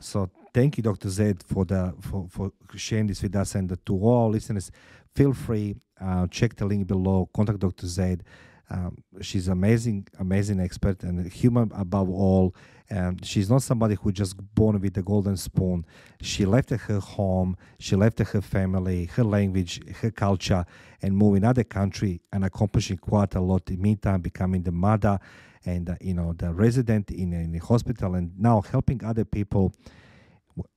so 0.00 0.30
thank 0.54 0.78
you, 0.78 0.82
Dr. 0.82 1.08
Zed, 1.10 1.42
for 1.42 1.64
the 1.64 1.94
for, 2.00 2.26
for 2.30 2.52
sharing 2.74 3.06
this 3.06 3.22
with 3.22 3.36
us, 3.36 3.54
and 3.54 3.76
to 3.86 3.94
all 4.02 4.30
listeners, 4.30 4.70
feel 5.14 5.32
free 5.34 5.76
uh, 6.00 6.26
check 6.28 6.56
the 6.56 6.64
link 6.64 6.86
below. 6.86 7.28
Contact 7.34 7.58
Dr. 7.58 7.86
Zed. 7.86 8.24
Um, 8.70 9.02
she's 9.20 9.48
amazing, 9.48 10.06
amazing 10.18 10.60
expert 10.60 11.02
and 11.02 11.30
human 11.30 11.72
above 11.74 12.08
all. 12.08 12.54
And 12.88 13.24
she's 13.24 13.50
not 13.50 13.62
somebody 13.62 13.96
who 13.96 14.12
just 14.12 14.36
born 14.54 14.80
with 14.80 14.96
a 14.96 15.02
golden 15.02 15.36
spoon. 15.36 15.84
She 16.22 16.44
left 16.44 16.70
her 16.70 17.00
home, 17.00 17.56
she 17.78 17.96
left 17.96 18.18
her 18.18 18.40
family, 18.40 19.06
her 19.06 19.24
language, 19.24 19.80
her 20.00 20.10
culture, 20.10 20.64
and 21.02 21.16
moved 21.16 21.38
in 21.38 21.44
other 21.44 21.64
country 21.64 22.20
and 22.32 22.44
accomplishing 22.44 22.98
quite 22.98 23.34
a 23.34 23.40
lot. 23.40 23.68
In 23.70 23.76
the 23.76 23.82
meantime, 23.82 24.20
becoming 24.20 24.62
the 24.62 24.72
mother 24.72 25.18
and 25.64 25.90
uh, 25.90 25.94
you 26.00 26.14
know 26.14 26.32
the 26.32 26.52
resident 26.52 27.10
in, 27.10 27.32
in 27.32 27.52
the 27.52 27.58
hospital, 27.58 28.14
and 28.14 28.32
now 28.38 28.60
helping 28.60 29.04
other 29.04 29.24
people 29.24 29.72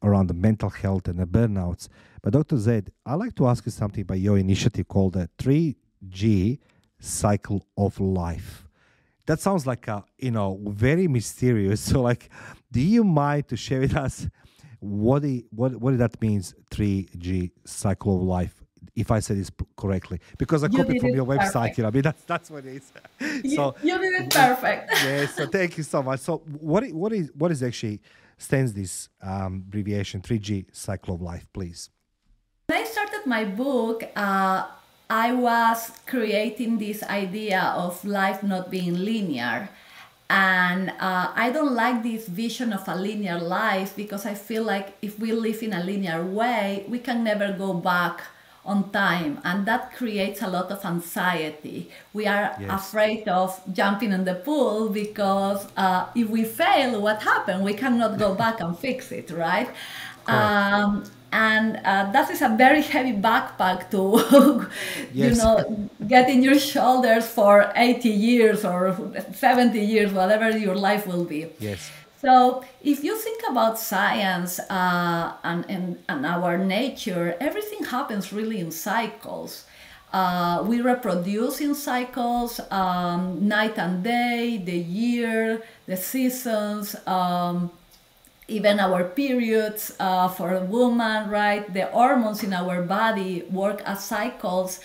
around 0.01 0.27
the 0.27 0.33
mental 0.33 0.69
health 0.69 1.07
and 1.07 1.19
the 1.19 1.25
burnouts. 1.25 1.87
But 2.21 2.33
Dr. 2.33 2.57
Zed, 2.57 2.91
I'd 3.05 3.15
like 3.15 3.35
to 3.35 3.47
ask 3.47 3.65
you 3.65 3.71
something 3.71 4.01
about 4.01 4.19
your 4.19 4.37
initiative 4.37 4.87
called 4.87 5.13
the 5.13 5.29
3G 5.39 6.59
Cycle 7.03 7.65
of 7.77 7.99
Life. 7.99 8.65
That 9.25 9.39
sounds 9.39 9.67
like 9.67 9.87
a, 9.87 10.03
you 10.17 10.31
know, 10.31 10.59
very 10.67 11.07
mysterious. 11.07 11.81
So 11.91 12.01
like, 12.01 12.29
do 12.71 12.79
you 12.79 13.03
mind 13.03 13.49
to 13.49 13.57
share 13.57 13.81
with 13.81 13.95
us 13.95 14.27
what, 14.79 15.21
the, 15.21 15.45
what, 15.51 15.75
what 15.75 15.97
that 15.97 16.21
means, 16.21 16.55
3G 16.71 17.51
Cycle 17.65 18.17
of 18.17 18.23
Life? 18.23 18.63
If 18.95 19.11
I 19.11 19.19
said 19.19 19.37
this 19.37 19.49
correctly, 19.75 20.19
because 20.37 20.63
I 20.63 20.67
you 20.67 20.77
copied 20.77 21.01
from 21.01 21.09
your 21.09 21.25
perfect. 21.25 21.53
website, 21.53 21.77
you 21.77 21.81
know, 21.81 21.87
I 21.87 21.91
mean 21.91 22.01
that's 22.09 22.23
that's 22.25 22.51
what 22.51 22.63
it 22.63 22.75
is. 22.75 23.55
so 23.55 23.75
you 23.81 23.97
did 23.97 24.21
it 24.21 24.29
perfect. 24.29 24.91
yeah, 25.03 25.25
so 25.25 25.47
thank 25.47 25.77
you 25.77 25.83
so 25.83 26.03
much. 26.03 26.19
So 26.19 26.43
what 26.59 26.87
what 26.91 27.11
is 27.11 27.31
what 27.33 27.49
is 27.49 27.63
actually 27.63 28.01
stands 28.37 28.71
this 28.73 29.09
um, 29.23 29.63
abbreviation 29.67 30.21
3G 30.21 30.65
cycle 30.75 31.15
of 31.15 31.21
life, 31.21 31.47
please? 31.53 31.89
When 32.67 32.83
I 32.83 32.83
started 32.83 33.25
my 33.25 33.45
book, 33.45 34.03
uh, 34.15 34.67
I 35.09 35.33
was 35.33 35.91
creating 36.05 36.77
this 36.79 37.03
idea 37.03 37.61
of 37.75 38.03
life 38.05 38.43
not 38.43 38.71
being 38.71 38.95
linear. 38.95 39.69
And 40.29 40.89
uh, 40.99 41.31
I 41.35 41.51
don't 41.51 41.73
like 41.75 42.01
this 42.01 42.27
vision 42.27 42.73
of 42.73 42.87
a 42.87 42.95
linear 42.95 43.39
life 43.39 43.95
because 43.95 44.25
I 44.25 44.33
feel 44.33 44.63
like 44.63 44.95
if 45.01 45.19
we 45.19 45.31
live 45.31 45.61
in 45.61 45.73
a 45.73 45.83
linear 45.83 46.23
way, 46.23 46.85
we 46.87 46.97
can 46.99 47.23
never 47.23 47.53
go 47.53 47.73
back 47.73 48.23
on 48.65 48.89
time. 48.91 49.39
And 49.43 49.65
that 49.67 49.93
creates 49.93 50.41
a 50.41 50.47
lot 50.47 50.71
of 50.71 50.83
anxiety. 50.85 51.91
We 52.13 52.25
are 52.25 52.55
yes. 52.59 52.69
afraid 52.71 53.27
of 53.27 53.61
jumping 53.71 54.11
in 54.11 54.23
the 54.23 54.35
pool 54.35 54.89
because 54.89 55.67
uh, 55.77 56.07
if 56.15 56.29
we 56.29 56.43
fail 56.45 56.99
what 57.01 57.21
happened? 57.21 57.63
We 57.63 57.73
cannot 57.73 58.17
go 58.17 58.33
back 58.33 58.61
and 58.61 58.77
fix 58.79 59.11
it 59.11 59.29
right? 59.31 59.69
Um, 60.27 61.03
and 61.33 61.77
uh, 61.83 62.11
that 62.11 62.29
is 62.29 62.41
a 62.41 62.49
very 62.49 62.81
heavy 62.93 63.11
backpack 63.11 63.89
to 63.89 64.01
yes. 65.13 65.35
you 65.35 65.35
know 65.35 65.89
get 66.07 66.29
in 66.29 66.43
your 66.43 66.59
shoulders 66.59 67.27
for 67.27 67.71
80 67.75 68.09
years 68.09 68.63
or 68.63 68.95
70 69.33 69.79
years 69.79 70.13
whatever 70.13 70.55
your 70.57 70.75
life 70.75 71.05
will 71.07 71.25
be 71.25 71.47
yes 71.59 71.91
so, 72.23 72.63
if 72.81 73.03
you 73.03 73.17
think 73.17 73.43
about 73.49 73.77
science 73.77 74.57
uh, 74.57 75.33
and, 75.43 75.65
and, 75.67 76.01
and 76.07 76.25
our 76.25 76.57
nature, 76.57 77.35
everything 77.41 77.83
happens 77.83 78.31
really 78.31 78.61
in 78.61 78.71
cycles. 78.71 79.65
Uh, 80.13 80.63
we 80.65 80.79
reproduce 80.79 81.59
in 81.59 81.75
cycles, 81.75 82.61
um, 82.71 83.45
night 83.45 83.77
and 83.77 84.05
day, 84.05 84.55
the 84.55 84.77
year, 84.77 85.63
the 85.85 85.97
seasons, 85.97 86.95
um, 87.05 87.69
even 88.47 88.79
our 88.79 89.03
periods 89.03 89.95
uh, 89.99 90.27
for 90.27 90.53
a 90.53 90.61
woman, 90.61 91.29
right? 91.29 91.71
The 91.73 91.85
hormones 91.87 92.43
in 92.43 92.53
our 92.53 92.81
body 92.81 93.43
work 93.49 93.81
as 93.85 94.03
cycles. 94.03 94.79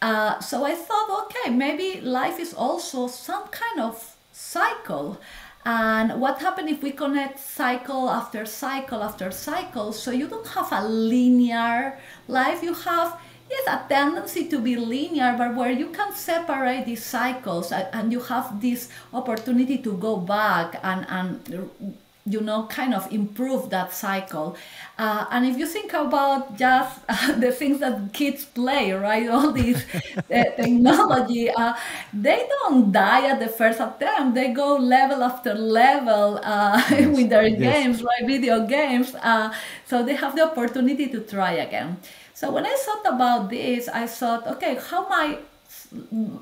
Uh, 0.00 0.38
so 0.40 0.64
I 0.64 0.74
thought, 0.74 1.26
okay, 1.26 1.50
maybe 1.50 2.00
life 2.00 2.38
is 2.38 2.54
also 2.54 3.08
some 3.08 3.48
kind 3.48 3.80
of 3.80 4.16
cycle. 4.32 5.18
And 5.64 6.20
what 6.20 6.40
happens 6.40 6.70
if 6.70 6.82
we 6.82 6.92
connect 6.92 7.38
cycle 7.38 8.08
after 8.08 8.46
cycle 8.46 9.02
after 9.02 9.30
cycle? 9.30 9.92
So 9.92 10.10
you 10.12 10.28
don't 10.28 10.46
have 10.48 10.72
a 10.72 10.86
linear 10.86 11.98
life. 12.28 12.62
You 12.62 12.74
have 12.74 13.18
yes 13.50 13.66
a 13.66 13.84
tendency 13.88 14.48
to 14.48 14.58
be 14.60 14.76
linear, 14.76 15.34
but 15.36 15.54
where 15.54 15.72
you 15.72 15.88
can 15.88 16.14
separate 16.14 16.86
these 16.86 17.04
cycles 17.04 17.72
and 17.72 18.12
you 18.12 18.20
have 18.20 18.60
this 18.60 18.88
opportunity 19.12 19.78
to 19.78 19.92
go 19.96 20.16
back 20.16 20.78
and 20.82 21.04
and 21.08 21.98
you 22.30 22.40
know 22.40 22.66
kind 22.66 22.94
of 22.94 23.10
improve 23.12 23.70
that 23.70 23.92
cycle 23.92 24.56
uh, 24.98 25.26
and 25.30 25.46
if 25.46 25.56
you 25.56 25.66
think 25.66 25.92
about 25.92 26.56
just 26.56 27.00
uh, 27.08 27.32
the 27.32 27.52
things 27.52 27.80
that 27.80 28.12
kids 28.12 28.44
play 28.44 28.92
right 28.92 29.28
all 29.34 29.52
these 29.52 29.84
uh, 30.16 30.44
technology 30.56 31.50
uh, 31.50 31.74
they 32.12 32.46
don't 32.48 32.92
die 32.92 33.26
at 33.26 33.38
the 33.40 33.48
first 33.48 33.80
attempt 33.80 34.34
they 34.34 34.52
go 34.52 34.76
level 34.76 35.22
after 35.22 35.54
level 35.54 36.40
uh, 36.42 36.82
yes. 36.90 37.16
with 37.16 37.28
their 37.30 37.46
yes. 37.46 37.58
games 37.58 38.02
right 38.02 38.26
video 38.26 38.66
games 38.66 39.14
uh, 39.22 39.52
so 39.86 40.02
they 40.02 40.14
have 40.14 40.34
the 40.36 40.42
opportunity 40.42 41.06
to 41.08 41.20
try 41.20 41.52
again 41.52 41.96
so 42.34 42.50
when 42.50 42.64
i 42.66 42.76
thought 42.84 43.14
about 43.14 43.50
this 43.50 43.88
i 43.88 44.06
thought 44.06 44.46
okay 44.46 44.78
how 44.90 45.08
my 45.08 45.38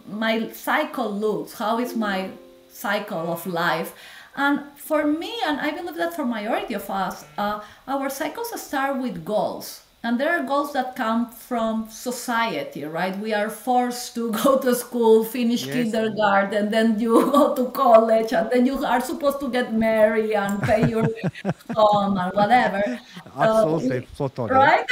my 0.09 0.51
cycle 0.51 1.11
looks 1.13 1.55
how 1.55 1.79
is 1.79 1.95
my 1.95 2.31
cycle 2.71 3.33
of 3.33 3.47
life 3.47 3.95
and 4.37 4.61
for 4.77 5.07
me, 5.07 5.35
and 5.47 5.61
I 5.61 5.71
believe 5.71 5.97
that 5.97 6.15
for 6.15 6.25
majority 6.25 6.75
of 6.75 6.89
us, 6.91 7.25
uh, 7.39 7.61
our 7.89 8.11
cycles 8.11 8.59
start 8.61 9.01
with 9.01 9.25
goals. 9.25 9.83
And 10.07 10.21
there 10.21 10.39
are 10.39 10.45
goals 10.45 10.73
that 10.75 10.95
come 10.95 11.31
from 11.33 11.89
society, 11.91 12.85
right? 12.85 13.19
We 13.19 13.35
are 13.35 13.51
forced 13.51 14.15
to 14.15 14.31
go 14.45 14.57
to 14.59 14.73
school, 14.77 15.25
finish 15.25 15.67
yes. 15.67 15.75
kindergarten, 15.75 16.71
then 16.71 17.01
you 17.01 17.31
go 17.33 17.57
to 17.57 17.71
college, 17.73 18.33
and 18.33 18.49
then 18.51 18.67
you 18.67 18.85
are 18.85 19.01
supposed 19.01 19.41
to 19.41 19.51
get 19.51 19.75
married 19.75 20.33
and 20.33 20.63
pay 20.63 20.89
your 20.89 21.09
home 21.75 22.17
and 22.19 22.33
whatever. 22.35 23.01
Absolutely, 23.37 24.07
uh, 24.21 24.45
right? 24.55 24.87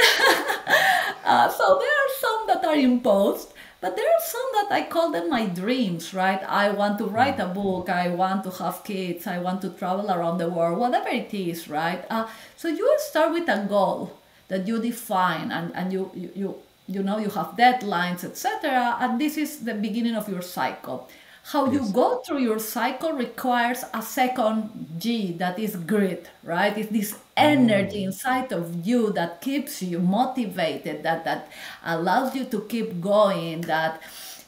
uh, 1.24 1.48
so 1.48 1.78
there 1.78 1.96
are 2.02 2.12
some 2.20 2.46
that 2.48 2.64
are 2.64 2.74
imposed, 2.76 3.53
but 3.84 3.96
there 3.96 4.06
are 4.06 4.24
some 4.24 4.50
that 4.54 4.68
I 4.72 4.88
call 4.88 5.12
them 5.12 5.28
my 5.28 5.44
dreams, 5.44 6.14
right? 6.14 6.42
I 6.42 6.70
want 6.70 6.96
to 7.00 7.04
write 7.04 7.38
a 7.38 7.48
book, 7.48 7.90
I 7.90 8.08
want 8.08 8.42
to 8.44 8.50
have 8.50 8.82
kids, 8.82 9.26
I 9.26 9.40
want 9.40 9.60
to 9.60 9.68
travel 9.68 10.10
around 10.10 10.38
the 10.38 10.48
world, 10.48 10.78
whatever 10.78 11.10
it 11.10 11.34
is, 11.34 11.68
right? 11.68 12.02
Uh, 12.08 12.26
so 12.56 12.68
you 12.68 12.96
start 13.00 13.34
with 13.34 13.46
a 13.46 13.66
goal 13.68 14.16
that 14.48 14.66
you 14.66 14.80
define 14.80 15.52
and, 15.52 15.70
and 15.76 15.92
you, 15.92 16.10
you, 16.14 16.30
you 16.34 16.54
you 16.86 17.02
know 17.02 17.16
you 17.16 17.30
have 17.30 17.56
deadlines 17.56 18.24
etc 18.24 18.96
and 19.00 19.18
this 19.18 19.38
is 19.38 19.64
the 19.64 19.72
beginning 19.72 20.14
of 20.14 20.28
your 20.28 20.42
cycle 20.42 21.08
how 21.44 21.70
you 21.70 21.86
go 21.92 22.18
through 22.20 22.38
your 22.38 22.58
cycle 22.58 23.12
requires 23.12 23.84
a 23.92 24.00
second 24.00 24.96
G 24.98 25.32
that 25.32 25.58
is 25.58 25.76
grit, 25.76 26.30
right? 26.42 26.76
It's 26.76 26.90
this 26.90 27.18
energy 27.36 28.04
inside 28.04 28.50
of 28.50 28.86
you 28.86 29.12
that 29.12 29.42
keeps 29.42 29.82
you 29.82 29.98
motivated, 29.98 31.02
that 31.02 31.24
that 31.26 31.50
allows 31.84 32.34
you 32.34 32.46
to 32.46 32.62
keep 32.62 32.98
going, 33.00 33.60
that 33.62 34.00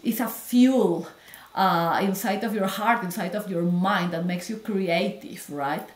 is 0.03 0.21
a 0.21 0.29
fuel 0.29 1.07
uh, 1.55 2.01
inside 2.03 2.43
of 2.45 2.55
your 2.55 2.67
heart, 2.67 3.05
inside 3.05 3.35
of 3.35 3.51
your 3.51 3.63
mind 3.63 4.13
that 4.15 4.25
makes 4.25 4.49
you 4.49 4.57
creative, 4.57 5.51
right? 5.51 5.87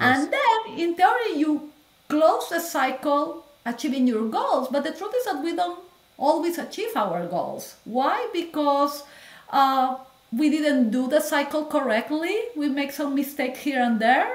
And 0.00 0.32
then 0.32 0.78
in 0.78 0.96
theory 0.96 1.34
you 1.36 1.70
close 2.08 2.48
the 2.48 2.58
cycle 2.58 3.46
achieving 3.64 4.08
your 4.08 4.28
goals, 4.28 4.66
but 4.68 4.82
the 4.82 4.90
truth 4.90 5.14
is 5.14 5.26
that 5.26 5.44
we 5.44 5.54
don't 5.54 5.78
always 6.18 6.58
achieve 6.58 6.96
our 6.96 7.24
goals. 7.28 7.76
Why? 7.84 8.28
Because 8.32 9.04
uh, 9.50 9.98
we 10.32 10.50
didn't 10.50 10.90
do 10.90 11.08
the 11.08 11.20
cycle 11.20 11.66
correctly. 11.66 12.36
We 12.56 12.68
make 12.68 12.92
some 12.92 13.14
mistake 13.14 13.56
here 13.56 13.82
and 13.82 14.00
there. 14.00 14.30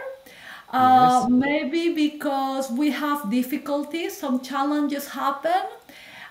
Uh, 0.70 1.26
Yes. 1.26 1.30
maybe 1.30 1.94
because 1.94 2.72
we 2.72 2.92
have 2.92 3.30
difficulties, 3.32 4.18
some 4.18 4.42
challenges 4.42 5.10
happen. 5.10 5.64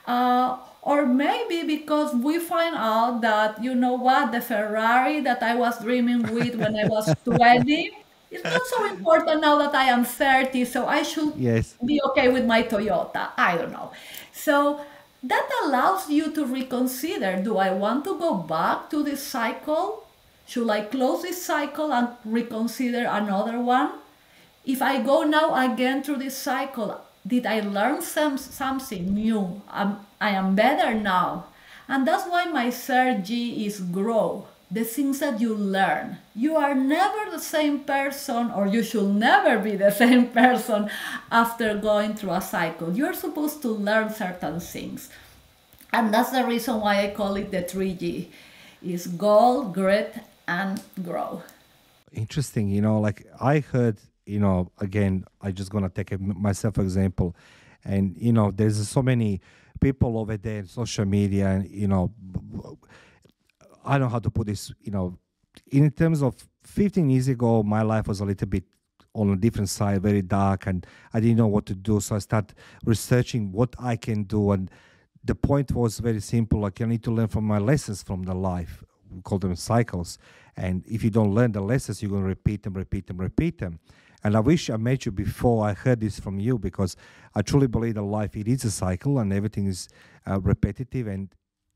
Uh, 0.06 0.58
or 0.82 1.06
maybe 1.06 1.62
because 1.66 2.14
we 2.14 2.38
find 2.38 2.74
out 2.76 3.22
that, 3.22 3.62
you 3.62 3.74
know 3.74 3.94
what, 3.94 4.32
the 4.32 4.40
Ferrari 4.40 5.20
that 5.20 5.42
I 5.42 5.54
was 5.54 5.80
dreaming 5.82 6.28
with 6.28 6.56
when 6.56 6.76
I 6.76 6.84
was 6.86 7.14
20 7.24 7.90
is 8.30 8.44
not 8.44 8.60
so 8.66 8.84
important 8.94 9.40
now 9.40 9.56
that 9.58 9.74
I 9.74 9.84
am 9.84 10.04
30, 10.04 10.64
so 10.66 10.86
I 10.86 11.02
should 11.02 11.32
Yes. 11.34 11.78
be 11.86 12.00
okay 12.10 12.28
with 12.28 12.44
my 12.44 12.62
Toyota. 12.62 13.30
I 13.38 13.56
don't 13.56 13.72
know. 13.72 13.92
So 14.32 14.84
that 15.24 15.48
allows 15.64 16.10
you 16.10 16.30
to 16.32 16.44
reconsider 16.44 17.40
do 17.42 17.56
I 17.56 17.72
want 17.72 18.04
to 18.04 18.18
go 18.18 18.34
back 18.34 18.90
to 18.90 19.02
this 19.02 19.22
cycle? 19.22 20.06
Should 20.46 20.68
I 20.68 20.82
close 20.82 21.22
this 21.22 21.42
cycle 21.42 21.92
and 21.92 22.08
reconsider 22.24 23.08
another 23.08 23.58
one? 23.58 23.92
If 24.66 24.82
I 24.82 25.02
go 25.02 25.22
now 25.22 25.54
again 25.54 26.02
through 26.02 26.18
this 26.18 26.36
cycle, 26.36 27.00
did 27.26 27.46
I 27.46 27.60
learn 27.60 28.02
some, 28.02 28.36
something 28.36 29.14
new? 29.14 29.62
Um, 29.70 30.04
I 30.20 30.30
am 30.30 30.54
better 30.54 30.92
now. 30.92 31.46
And 31.88 32.06
that's 32.06 32.28
why 32.28 32.44
my 32.44 32.70
third 32.70 33.24
G 33.24 33.64
is 33.66 33.80
grow. 33.80 34.46
The 34.70 34.84
things 34.84 35.20
that 35.20 35.40
you 35.40 35.54
learn. 35.54 36.18
You 36.34 36.56
are 36.56 36.74
never 36.74 37.30
the 37.30 37.38
same 37.38 37.80
person, 37.80 38.50
or 38.50 38.66
you 38.66 38.82
should 38.82 39.14
never 39.14 39.58
be 39.58 39.76
the 39.76 39.90
same 40.02 40.28
person 40.28 40.90
after 41.30 41.76
going 41.78 42.14
through 42.14 42.32
a 42.32 42.40
cycle. 42.40 42.92
You're 42.92 43.14
supposed 43.14 43.62
to 43.62 43.68
learn 43.68 44.10
certain 44.12 44.58
things. 44.60 45.10
And 45.92 46.12
that's 46.12 46.30
the 46.30 46.44
reason 46.44 46.80
why 46.80 47.04
I 47.04 47.10
call 47.14 47.36
it 47.36 47.50
the 47.52 47.62
3G 47.62 48.28
is 48.82 49.06
goal, 49.06 49.64
grit, 49.64 50.14
and 50.46 50.82
grow. 51.02 51.42
interesting 52.12 52.68
you 52.68 52.80
know 52.80 53.00
like 53.00 53.26
i 53.40 53.58
heard 53.58 53.96
you 54.24 54.38
know 54.38 54.70
again 54.78 55.24
i 55.42 55.50
just 55.50 55.70
gonna 55.70 55.88
take 55.88 56.12
a, 56.12 56.18
myself 56.18 56.78
example 56.78 57.34
and 57.84 58.14
you 58.16 58.32
know 58.32 58.50
there's 58.50 58.88
so 58.88 59.02
many 59.02 59.40
people 59.80 60.16
over 60.18 60.36
there 60.36 60.60
in 60.60 60.66
social 60.66 61.04
media 61.04 61.48
and 61.48 61.68
you 61.70 61.88
know 61.88 62.12
I 63.84 63.98
don't 63.98 64.02
know 64.02 64.08
how 64.08 64.18
to 64.20 64.30
put 64.30 64.46
this 64.46 64.72
you 64.80 64.92
know 64.92 65.18
in 65.70 65.90
terms 65.90 66.22
of 66.22 66.34
15 66.64 67.10
years 67.10 67.28
ago 67.28 67.62
my 67.62 67.82
life 67.82 68.08
was 68.08 68.20
a 68.20 68.24
little 68.24 68.48
bit 68.48 68.64
on 69.14 69.30
a 69.30 69.36
different 69.36 69.68
side 69.68 70.02
very 70.02 70.22
dark 70.22 70.66
and 70.66 70.86
i 71.12 71.20
didn't 71.20 71.36
know 71.36 71.46
what 71.46 71.66
to 71.66 71.74
do. 71.74 72.00
So 72.00 72.16
i 72.16 72.18
started 72.18 72.56
researching 72.84 73.52
what 73.52 73.74
i 73.78 73.96
can 73.96 74.24
do 74.24 74.52
and 74.52 74.70
the 75.24 75.34
point 75.34 75.72
was 75.72 75.98
very 75.98 76.20
simple 76.20 76.60
like 76.60 76.80
i 76.80 76.84
need 76.84 77.02
to 77.04 77.10
learn 77.10 77.28
from 77.28 77.44
my 77.44 77.58
lessons 77.58 78.02
from 78.02 78.22
the 78.24 78.34
life. 78.34 78.82
We 79.10 79.22
call 79.22 79.38
them 79.38 79.54
cycles. 79.54 80.18
And 80.56 80.84
if 80.86 81.04
you 81.04 81.10
don't 81.10 81.32
learn 81.32 81.52
the 81.52 81.60
lessons 81.60 82.02
you're 82.02 82.10
going 82.10 82.22
to 82.22 82.28
repeat 82.28 82.62
them 82.62 82.74
repeat 82.74 83.06
them 83.06 83.18
repeat 83.18 83.58
them. 83.58 83.78
And 84.24 84.36
i 84.36 84.40
wish 84.40 84.70
i 84.70 84.76
met 84.76 85.06
you 85.06 85.12
before 85.12 85.66
i 85.66 85.74
heard 85.74 86.00
this 86.00 86.18
from 86.18 86.40
you 86.40 86.58
because 86.58 86.96
i 87.34 87.42
truly 87.42 87.66
believe 87.66 87.94
that 87.94 88.02
life 88.02 88.36
it 88.36 88.48
is 88.48 88.64
a 88.64 88.70
cycle 88.70 89.18
and 89.18 89.32
everything 89.32 89.66
is 89.66 89.88
uh, 90.26 90.40
repetitive 90.40 91.06
and 91.06 91.28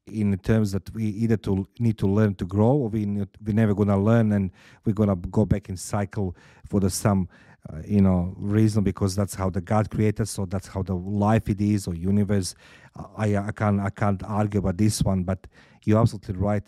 in 0.09 0.37
terms 0.39 0.73
that 0.73 0.93
we 0.95 1.05
either 1.05 1.37
to 1.37 1.67
need 1.79 1.99
to 1.99 2.07
learn 2.07 2.35
to 2.37 2.45
grow 2.45 2.73
or 2.73 2.89
we 2.89 3.07
need, 3.07 3.29
we're 3.45 3.55
never 3.55 3.75
going 3.75 3.89
to 3.89 3.97
learn 3.97 4.33
and 4.33 4.51
we're 4.85 4.93
going 4.93 5.09
to 5.09 5.17
go 5.17 5.45
back 5.45 5.69
in 5.69 5.77
cycle 5.77 6.37
for 6.67 6.81
the 6.81 6.91
some 6.91 7.29
uh, 7.71 7.79
you 7.87 8.01
know 8.01 8.35
reason 8.37 8.83
because 8.83 9.15
that's 9.15 9.35
how 9.35 9.51
the 9.51 9.61
god 9.61 9.91
created 9.91 10.27
so 10.27 10.47
that's 10.47 10.69
how 10.69 10.83
the 10.83 10.95
life 10.95 11.49
it 11.49 11.61
is 11.61 11.87
or 11.87 11.95
universe. 11.95 12.55
I 13.17 13.37
i 13.37 13.53
can't 13.53 13.81
i 13.81 13.91
can't 13.91 14.23
argue 14.25 14.61
about 14.61 14.79
this 14.79 15.03
one 15.03 15.25
but 15.25 15.47
you're 15.85 16.01
absolutely 16.01 16.37
right. 16.37 16.67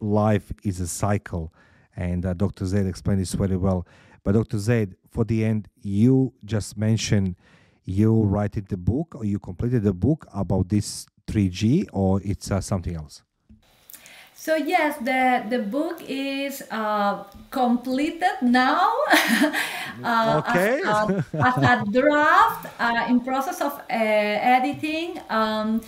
Life 0.00 0.52
is 0.64 0.80
a 0.80 0.88
cycle 0.88 1.52
and 1.96 2.24
uh, 2.26 2.34
dr 2.34 2.64
zaid 2.66 2.86
explained 2.86 3.20
this 3.20 3.34
very 3.34 3.56
well. 3.56 3.86
But 4.24 4.32
dr 4.32 4.58
zaid 4.58 4.96
for 5.10 5.24
the 5.24 5.44
end 5.44 5.68
you 5.82 6.32
just 6.44 6.76
mentioned 6.76 7.36
you 7.84 8.22
writing 8.22 8.66
the 8.68 8.76
book 8.76 9.14
or 9.14 9.24
you 9.24 9.38
completed 9.38 9.82
the 9.82 9.92
book 9.92 10.26
about 10.32 10.68
this 10.68 11.06
3g 11.26 11.86
or 11.92 12.20
it's 12.24 12.50
uh, 12.50 12.60
something 12.60 12.94
else 12.96 13.22
So 14.34 14.56
yes, 14.56 14.96
the 14.98 15.44
the 15.48 15.60
book 15.62 16.02
is 16.08 16.62
uh, 16.70 17.24
completed 17.50 18.42
now 18.42 18.90
uh, 20.02 20.40
Okay. 20.40 20.80
as, 20.84 20.98
a, 20.98 21.06
as 21.38 21.54
a 21.62 21.74
draft 21.92 22.66
uh, 22.80 23.06
in 23.08 23.20
process 23.20 23.60
of 23.60 23.72
uh, 23.78 23.84
editing. 23.92 25.20
Um, 25.30 25.82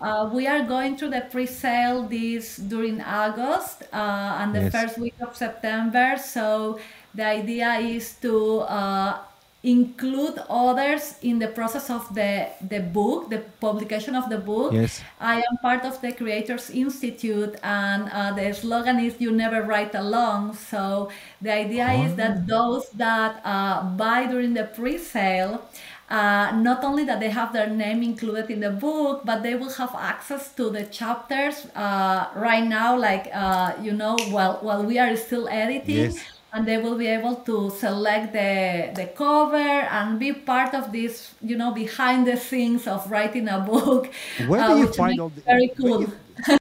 uh, 0.00 0.30
we 0.32 0.46
are 0.46 0.62
going 0.64 0.96
through 0.96 1.10
the 1.10 1.26
pre-sale 1.30 2.06
this 2.08 2.56
during 2.56 3.02
August 3.02 3.82
uh, 3.92 4.38
and 4.40 4.54
the 4.54 4.62
Yes. 4.62 4.70
first 4.70 4.96
week 4.98 5.14
of 5.20 5.36
September. 5.36 6.16
So 6.16 6.78
the 7.14 7.24
idea 7.26 7.74
is 7.82 8.14
to 8.22 8.60
uh, 8.60 9.18
include 9.64 10.38
others 10.48 11.16
in 11.20 11.38
the 11.40 11.48
process 11.48 11.90
of 11.90 12.14
the 12.14 12.46
the 12.68 12.78
book, 12.78 13.28
the 13.28 13.42
publication 13.60 14.14
of 14.14 14.30
the 14.30 14.38
book. 14.38 14.72
Yes. 14.72 15.02
I 15.20 15.36
am 15.42 15.56
part 15.60 15.84
of 15.84 16.00
the 16.00 16.12
Creators 16.12 16.70
Institute, 16.70 17.56
and 17.62 18.08
uh, 18.12 18.32
the 18.34 18.52
slogan 18.54 19.00
is 19.00 19.20
"You 19.20 19.32
never 19.32 19.62
write 19.62 19.94
alone." 19.94 20.54
So 20.54 21.10
the 21.42 21.52
idea 21.52 21.90
is 22.06 22.14
that 22.16 22.46
those 22.46 22.88
that 22.94 23.40
uh, 23.44 23.82
buy 23.96 24.26
during 24.26 24.54
the 24.54 24.64
pre-sale, 24.64 25.66
uh, 26.08 26.54
not 26.54 26.84
only 26.84 27.04
that 27.04 27.18
they 27.18 27.30
have 27.30 27.52
their 27.52 27.68
name 27.68 28.02
included 28.02 28.50
in 28.50 28.60
the 28.60 28.70
book, 28.70 29.22
but 29.24 29.42
they 29.42 29.56
will 29.56 29.72
have 29.74 29.94
access 29.98 30.54
to 30.54 30.70
the 30.70 30.84
chapters 30.84 31.66
uh, 31.74 32.30
right 32.36 32.64
now. 32.64 32.96
Like 32.96 33.28
uh, 33.34 33.74
you 33.82 33.92
know, 33.92 34.16
while 34.30 34.58
while 34.62 34.84
we 34.84 34.98
are 35.00 35.16
still 35.16 35.48
editing. 35.48 36.14
Yes. 36.14 36.37
And 36.52 36.66
they 36.66 36.78
will 36.78 36.96
be 36.96 37.06
able 37.06 37.36
to 37.36 37.70
select 37.70 38.32
the 38.32 38.90
the 38.94 39.06
cover 39.14 39.56
and 39.96 40.18
be 40.18 40.32
part 40.32 40.74
of 40.74 40.92
this, 40.92 41.34
you 41.42 41.56
know, 41.56 41.72
behind 41.72 42.26
the 42.26 42.36
scenes 42.36 42.86
of 42.86 43.10
writing 43.10 43.48
a 43.48 43.58
book. 43.60 44.10
where 44.46 44.62
uh, 44.62 44.74
do 44.74 44.80
you 44.80 44.92
find 44.92 45.20
all 45.20 45.28
the, 45.28 45.42
very 45.42 45.68
cool. 45.76 46.00
you- 46.02 46.12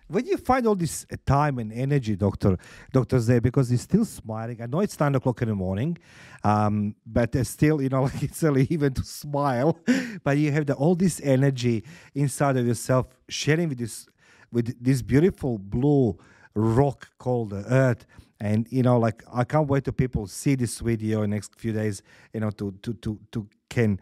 where 0.08 0.23
do 0.23 0.30
you 0.30 0.38
find 0.38 0.65
all 0.67 0.76
this 0.76 1.06
uh, 1.12 1.15
time 1.26 1.60
and 1.60 1.71
energy, 1.71 2.15
Doctor 2.15 2.58
Doctor 2.91 3.19
Zay? 3.19 3.39
Because 3.39 3.69
you're 3.71 3.78
still 3.78 4.06
smiling. 4.06 4.62
I 4.62 4.65
know 4.65 4.80
it's 4.82 5.00
nine 5.00 5.15
o'clock 5.15 5.41
in 5.41 5.50
the 5.50 5.56
morning, 5.56 5.97
um, 6.43 6.95
but 7.06 7.32
there's 7.32 7.50
still, 7.50 7.82
you 7.82 7.89
know, 7.89 8.04
like 8.10 8.23
it's 8.23 8.43
early 8.43 8.67
even 8.69 8.93
to 8.93 9.04
smile. 9.04 9.80
But 10.23 10.38
you 10.38 10.52
have 10.52 10.65
the, 10.65 10.73
all 10.73 10.95
this 10.95 11.21
energy 11.23 11.84
inside 12.15 12.58
of 12.58 12.65
yourself, 12.65 13.08
sharing 13.30 13.69
with 13.69 13.78
this 13.78 14.08
with 14.52 14.76
this 14.84 15.02
beautiful 15.02 15.58
blue 15.58 16.17
rock 16.56 17.10
called 17.17 17.52
the 17.52 17.63
Earth. 17.69 18.06
And 18.39 18.67
you 18.69 18.84
know, 18.84 19.00
like 19.00 19.23
I 19.34 19.43
can't 19.43 19.67
wait 19.67 19.84
to 19.86 19.93
people 19.93 20.28
see 20.28 20.56
this 20.56 20.80
video 20.80 21.23
in 21.23 21.32
next 21.32 21.60
few 21.60 21.73
days. 21.73 22.02
You 22.34 22.41
know, 22.41 22.52
to 22.52 22.71
to 22.84 22.93
to 22.93 23.19
to 23.32 23.47
can. 23.69 24.00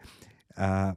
Uh, 0.56 0.92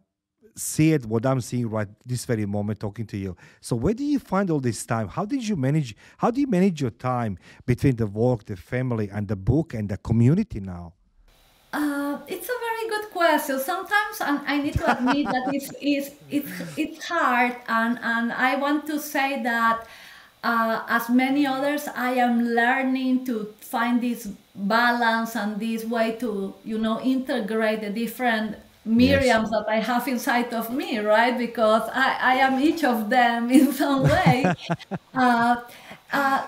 see 0.55 0.91
it 0.91 1.05
what 1.05 1.25
i'm 1.25 1.39
seeing 1.39 1.69
right 1.69 1.87
this 2.05 2.25
very 2.25 2.45
moment 2.45 2.79
talking 2.81 3.05
to 3.05 3.15
you 3.17 3.33
so 3.61 3.77
where 3.77 3.93
do 3.93 4.03
you 4.03 4.19
find 4.19 4.49
all 4.49 4.59
this 4.59 4.85
time 4.85 5.07
how 5.07 5.23
did 5.23 5.47
you 5.47 5.55
manage 5.55 5.95
how 6.17 6.29
do 6.29 6.41
you 6.41 6.47
manage 6.47 6.81
your 6.81 6.91
time 6.91 7.37
between 7.65 7.95
the 7.95 8.05
work 8.05 8.43
the 8.45 8.57
family 8.57 9.09
and 9.09 9.29
the 9.29 9.37
book 9.37 9.73
and 9.73 9.87
the 9.87 9.97
community 9.97 10.59
now 10.59 10.91
Uh, 11.71 12.17
it's 12.27 12.49
a 12.49 12.59
very 12.67 12.89
good 12.89 13.11
question. 13.11 13.59
Sometimes 13.59 14.21
and 14.21 14.39
I 14.47 14.57
need 14.61 14.73
to 14.73 14.91
admit 14.91 15.27
that 15.27 15.53
it's, 15.53 15.71
it's, 15.79 16.09
it's, 16.29 16.49
it's 16.77 17.05
hard, 17.05 17.55
and, 17.67 17.99
and 18.01 18.31
I 18.33 18.55
want 18.55 18.87
to 18.87 18.99
say 18.99 19.43
that 19.43 19.85
uh, 20.43 20.83
as 20.87 21.09
many 21.09 21.45
others, 21.45 21.87
I 21.95 22.13
am 22.13 22.41
learning 22.43 23.25
to 23.25 23.53
find 23.59 24.01
this 24.01 24.27
balance 24.55 25.35
and 25.35 25.59
this 25.59 25.85
way 25.85 26.15
to, 26.17 26.55
you 26.63 26.77
know, 26.77 26.99
integrate 27.01 27.81
the 27.81 27.89
different 27.89 28.57
Miriams 28.87 29.49
that 29.49 29.65
I 29.69 29.79
have 29.81 30.07
inside 30.07 30.53
of 30.53 30.71
me, 30.71 30.99
right? 30.99 31.37
Because 31.37 31.83
I, 31.93 32.17
I 32.21 32.33
am 32.35 32.59
each 32.59 32.83
of 32.83 33.09
them 33.09 33.51
in 33.51 33.71
some 33.81 34.07
way. 34.07 34.55
uh, 35.15 35.55
uh, 36.11 36.47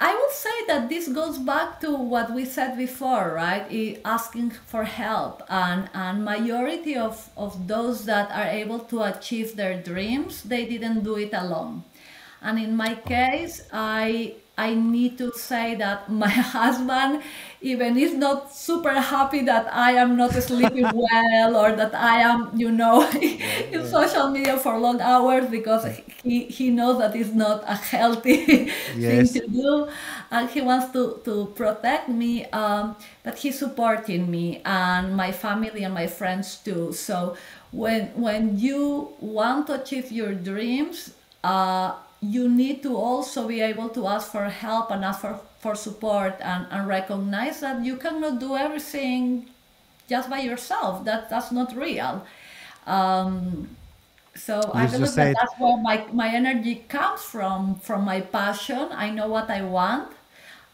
I 0.00 0.14
will 0.14 0.30
say 0.30 0.66
that 0.66 0.88
this 0.88 1.08
goes 1.08 1.38
back 1.38 1.80
to 1.80 1.94
what 1.94 2.32
we 2.32 2.44
said 2.44 2.76
before, 2.76 3.32
right? 3.34 3.64
I- 3.70 4.00
asking 4.04 4.50
for 4.66 4.84
help, 4.84 5.42
and 5.48 5.88
and 5.94 6.24
majority 6.24 6.96
of 6.96 7.30
of 7.36 7.68
those 7.68 8.04
that 8.06 8.30
are 8.32 8.48
able 8.62 8.80
to 8.92 9.02
achieve 9.02 9.56
their 9.56 9.80
dreams, 9.82 10.42
they 10.42 10.66
didn't 10.66 11.04
do 11.04 11.16
it 11.16 11.32
alone. 11.32 11.84
And 12.42 12.58
in 12.58 12.76
my 12.76 12.94
case, 12.96 13.62
I 13.72 14.34
I 14.58 14.74
need 14.74 15.16
to 15.18 15.32
say 15.32 15.74
that 15.76 16.10
my 16.10 16.28
husband 16.56 17.22
even 17.62 17.96
is 17.96 18.12
not 18.14 18.52
super 18.54 18.92
happy 19.00 19.42
that 19.44 19.72
I 19.72 19.92
am 19.92 20.16
not 20.16 20.34
sleeping 20.34 20.90
well 20.94 21.56
or 21.56 21.72
that 21.76 21.94
I 21.94 22.20
am, 22.20 22.50
you 22.54 22.70
know, 22.70 23.08
in 23.72 23.84
social 23.86 24.28
media 24.30 24.58
for 24.58 24.78
long 24.78 25.00
hours 25.00 25.48
because 25.50 25.86
he, 26.22 26.44
he 26.46 26.70
knows 26.70 26.98
that 26.98 27.16
it's 27.16 27.32
not 27.32 27.64
a 27.66 27.74
healthy 27.76 28.70
thing 29.00 29.32
to 29.32 29.40
do. 29.48 29.88
And 30.30 30.50
he 30.50 30.60
wants 30.60 30.92
to, 30.92 31.20
to 31.24 31.52
protect 31.54 32.08
me 32.08 32.46
um, 32.46 32.96
but 33.22 33.38
he's 33.38 33.58
supporting 33.58 34.30
me 34.30 34.62
and 34.64 35.16
my 35.16 35.32
family 35.32 35.84
and 35.84 35.94
my 35.94 36.06
friends 36.06 36.56
too. 36.56 36.92
So 36.92 37.36
when 37.70 38.08
when 38.14 38.58
you 38.58 39.12
want 39.20 39.66
to 39.68 39.80
achieve 39.80 40.12
your 40.12 40.34
dreams 40.34 41.14
uh, 41.44 41.94
you 42.22 42.48
need 42.48 42.82
to 42.82 42.96
also 42.96 43.48
be 43.48 43.60
able 43.60 43.88
to 43.90 44.06
ask 44.06 44.30
for 44.30 44.48
help 44.48 44.90
and 44.90 45.04
ask 45.04 45.20
for, 45.20 45.40
for 45.60 45.74
support 45.74 46.34
and, 46.40 46.66
and 46.70 46.86
recognize 46.86 47.60
that 47.60 47.84
you 47.84 47.96
cannot 47.96 48.38
do 48.38 48.56
everything 48.56 49.46
just 50.08 50.30
by 50.30 50.40
yourself 50.40 51.04
that 51.04 51.28
that's 51.28 51.52
not 51.52 51.76
real 51.76 52.24
um, 52.86 53.68
so 54.34 54.70
I 54.74 54.86
believe 54.86 55.14
that 55.14 55.36
that's 55.38 55.54
where 55.58 55.76
my, 55.76 56.06
my 56.12 56.34
energy 56.34 56.76
comes 56.88 57.22
from, 57.22 57.76
from 57.76 58.04
my 58.04 58.22
passion. 58.22 58.88
I 58.90 59.10
know 59.10 59.28
what 59.28 59.50
I 59.50 59.62
want 59.62 60.10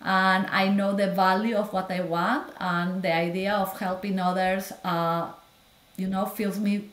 and 0.01 0.47
I 0.47 0.69
know 0.69 0.95
the 0.95 1.09
value 1.09 1.57
of 1.57 1.73
what 1.73 1.91
I 1.91 2.01
want 2.01 2.53
and 2.61 3.03
the 3.03 3.13
idea 3.13 3.53
of 3.55 3.79
helping 3.79 4.21
others, 4.21 4.73
uh, 4.85 5.33
you 5.97 6.07
know, 6.07 6.25
fills 6.27 6.61
me 6.61 6.89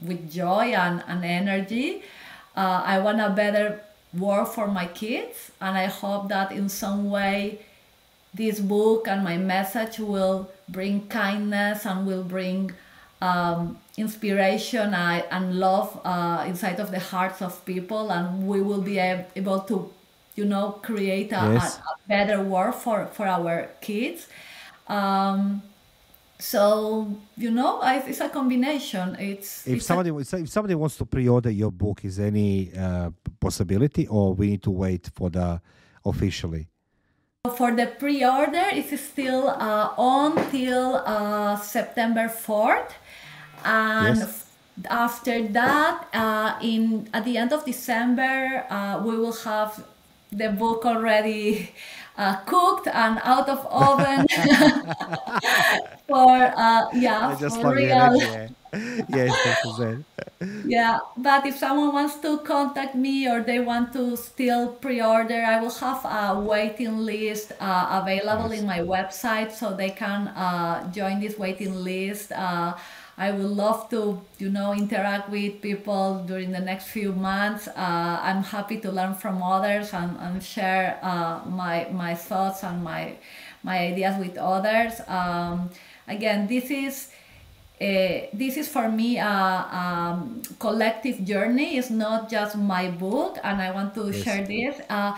with 0.00 0.30
joy 0.32 0.72
and, 0.72 1.04
and 1.06 1.24
energy. 1.24 2.02
Uh, 2.56 2.82
I 2.84 2.98
want 2.98 3.20
a 3.20 3.28
better 3.30 3.82
world 4.14 4.48
for 4.48 4.66
my 4.66 4.86
kids 4.86 5.50
and 5.60 5.76
I 5.76 5.86
hope 5.86 6.28
that 6.28 6.52
in 6.52 6.68
some 6.68 7.10
way 7.10 7.60
this 8.34 8.60
book 8.60 9.08
and 9.08 9.24
my 9.24 9.36
message 9.36 9.98
will 9.98 10.50
bring 10.68 11.08
kindness 11.08 11.86
and 11.86 12.06
will 12.06 12.24
bring 12.24 12.72
um, 13.20 13.78
inspiration 13.96 14.92
and, 14.94 15.24
and 15.30 15.58
love 15.58 16.00
uh, 16.04 16.44
inside 16.46 16.80
of 16.80 16.90
the 16.90 16.98
hearts 17.00 17.40
of 17.42 17.64
people 17.64 18.10
and 18.12 18.46
we 18.46 18.60
will 18.60 18.82
be 18.82 18.98
ab- 19.00 19.26
able 19.36 19.60
to 19.60 19.90
you 20.34 20.44
know 20.44 20.72
create 20.82 21.32
a, 21.32 21.40
a, 21.40 21.56
a 21.56 21.96
better 22.08 22.42
world 22.42 22.74
for, 22.74 23.06
for 23.06 23.26
our 23.26 23.68
kids. 23.80 24.28
Um, 24.88 25.62
so 26.38 27.08
you 27.36 27.50
know 27.50 27.80
I, 27.80 27.96
it's 28.06 28.20
a 28.20 28.28
combination 28.28 29.16
it's 29.18 29.66
If 29.66 29.76
it's 29.78 29.86
somebody 29.86 30.10
wa- 30.10 30.20
if 30.20 30.48
somebody 30.48 30.74
wants 30.74 30.96
to 30.98 31.04
pre-order 31.06 31.50
your 31.50 31.70
book, 31.72 32.04
is 32.04 32.18
any 32.20 32.70
uh, 32.76 33.10
possibility, 33.40 34.06
or 34.06 34.34
we 34.34 34.46
need 34.50 34.62
to 34.62 34.70
wait 34.70 35.10
for 35.14 35.30
the 35.30 35.60
officially? 36.04 36.68
For 37.56 37.70
the 37.72 37.86
pre-order, 37.86 38.66
it's 38.72 39.00
still 39.00 39.48
uh, 39.48 39.94
on 39.96 40.34
till 40.50 40.96
uh, 41.06 41.56
September 41.56 42.28
4th, 42.28 42.90
and 43.64 44.18
Yes. 44.18 44.44
after 44.90 45.46
that, 45.48 46.06
uh, 46.12 46.58
in 46.60 47.08
at 47.14 47.24
the 47.24 47.38
end 47.38 47.52
of 47.52 47.64
December, 47.64 48.66
uh, 48.68 49.00
we 49.04 49.16
will 49.16 49.32
have 49.44 49.82
the 50.32 50.50
book 50.50 50.84
already 50.84 51.70
uh, 52.16 52.36
cooked 52.46 52.86
and 52.88 53.20
out 53.24 53.48
of 53.48 53.66
oven 53.70 54.26
for 56.08 56.52
uh, 56.56 56.82
yeah 56.92 57.34
for 57.48 57.66
real. 57.74 58.16
yes, 59.08 59.38
Dr. 59.38 60.04
Yeah, 60.62 60.98
but 61.16 61.46
if 61.46 61.56
someone 61.56 61.92
wants 61.92 62.16
to 62.20 62.38
contact 62.38 62.94
me 62.94 63.28
or 63.28 63.42
they 63.42 63.60
want 63.60 63.92
to 63.94 64.16
still 64.16 64.68
pre-order, 64.74 65.42
I 65.42 65.60
will 65.60 65.70
have 65.70 66.04
a 66.04 66.40
waiting 66.40 66.98
list 66.98 67.52
uh, 67.60 68.00
available 68.02 68.50
Yes. 68.50 68.60
in 68.60 68.66
my 68.66 68.80
website 68.80 69.52
so 69.52 69.74
they 69.74 69.90
can 69.90 70.28
uh, 70.28 70.90
join 70.92 71.20
this 71.20 71.38
waiting 71.38 71.74
list. 71.84 72.32
I 73.18 73.30
would 73.30 73.46
love 73.50 73.88
to, 73.90 74.20
you 74.38 74.50
know, 74.50 74.72
interact 74.74 75.30
with 75.30 75.62
people 75.62 76.22
during 76.26 76.52
the 76.52 76.60
next 76.60 76.86
few 76.88 77.12
months. 77.12 77.66
Uh, 77.68 78.18
I'm 78.22 78.42
happy 78.42 78.78
to 78.80 78.92
learn 78.92 79.14
from 79.14 79.42
others 79.42 79.94
and, 79.94 80.16
and 80.20 80.42
share 80.42 80.98
uh, 81.02 81.40
my 81.48 81.88
my 81.92 82.14
thoughts 82.14 82.62
and 82.62 82.84
my 82.84 83.16
my 83.62 83.78
ideas 83.78 84.16
with 84.18 84.36
others. 84.36 85.00
Um, 85.08 85.70
again, 86.06 86.46
this 86.46 86.70
is 86.70 87.08
uh, 87.80 88.28
this 88.32 88.56
is 88.56 88.68
for 88.68 88.88
me 88.90 89.18
a, 89.18 89.28
um 89.82 90.42
collective 90.58 91.24
journey. 91.24 91.76
It's 91.76 91.90
not 91.90 92.30
just 92.30 92.56
my 92.56 92.90
book, 92.90 93.38
and 93.44 93.60
I 93.60 93.70
want 93.72 93.94
to 93.94 94.12
Yes. 94.12 94.22
share 94.22 94.46
this. 94.46 94.80
Uh, 94.88 95.16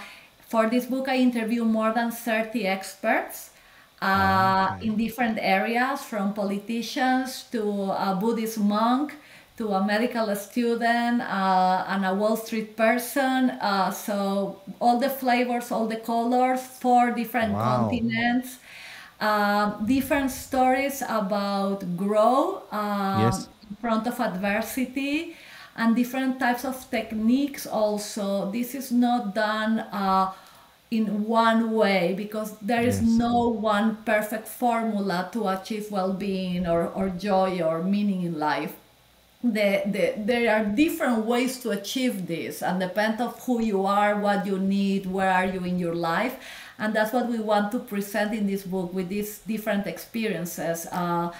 for 0.48 0.68
this 0.68 0.86
book, 0.86 1.08
I 1.08 1.16
interview 1.16 1.64
more 1.64 1.92
than 1.92 2.10
30 2.10 2.66
experts 2.66 3.50
uh, 4.00 4.68
in 4.80 4.96
different 4.96 5.38
areas, 5.40 6.02
from 6.02 6.34
politicians 6.34 7.44
to 7.52 7.62
a 7.92 8.16
Buddhist 8.18 8.58
monk 8.58 9.14
to 9.56 9.70
a 9.72 9.84
medical 9.84 10.34
student 10.36 11.20
uh, 11.20 11.84
and 11.88 12.04
a 12.06 12.14
Wall 12.14 12.36
Street 12.36 12.76
person. 12.76 13.50
Uh, 13.60 13.90
so 13.90 14.60
all 14.80 14.98
the 15.00 15.10
flavors, 15.10 15.70
all 15.72 15.86
the 15.86 15.96
colors, 15.96 16.60
four 16.60 17.10
different 17.10 17.58
Wow. 17.58 17.62
continents 17.62 18.58
um, 19.20 19.84
different 19.86 20.30
stories 20.30 21.02
about 21.08 21.96
grow 21.96 22.62
um, 22.70 23.44
Yes. 23.44 23.48
in 23.68 23.76
front 23.80 24.06
of 24.06 24.20
adversity 24.20 25.34
and 25.76 25.94
different 25.96 26.38
types 26.38 26.64
of 26.64 26.74
techniques 26.90 27.66
also 27.66 28.50
this 28.50 28.74
is 28.74 28.90
not 28.92 29.34
done 29.34 29.80
uh, 29.92 30.32
in 30.90 31.24
one 31.26 31.72
way 31.72 32.14
because 32.16 32.56
there 32.60 32.82
is 32.82 33.00
Yes. 33.00 33.10
no 33.18 33.48
one 33.48 33.96
perfect 34.04 34.48
formula 34.48 35.28
to 35.32 35.48
achieve 35.48 35.90
well-being 35.90 36.66
or, 36.66 36.86
or 36.88 37.10
joy 37.10 37.60
or 37.60 37.82
meaning 37.82 38.22
in 38.22 38.38
life. 38.38 38.74
The, 39.44 39.82
the, 39.86 40.14
there 40.16 40.52
are 40.52 40.64
different 40.64 41.24
ways 41.26 41.60
to 41.60 41.70
achieve 41.70 42.26
this 42.26 42.60
and 42.60 42.80
depend 42.80 43.20
of 43.20 43.38
who 43.44 43.62
you 43.62 43.86
are 43.86 44.18
what 44.18 44.44
you 44.46 44.58
need 44.58 45.06
where 45.06 45.30
are 45.32 45.46
you 45.46 45.62
in 45.64 45.78
your 45.78 45.94
life. 45.94 46.36
And 46.78 46.92
that's 46.94 47.12
what 47.12 47.28
we 47.28 47.38
want 47.38 47.70
to 47.72 47.78
present 47.78 48.34
in 48.34 48.46
this 48.48 48.64
book 48.64 48.92
with 48.92 49.08
these 49.08 49.38
different 49.40 49.86
experiences. 49.86 50.86
Uh, 50.90 51.30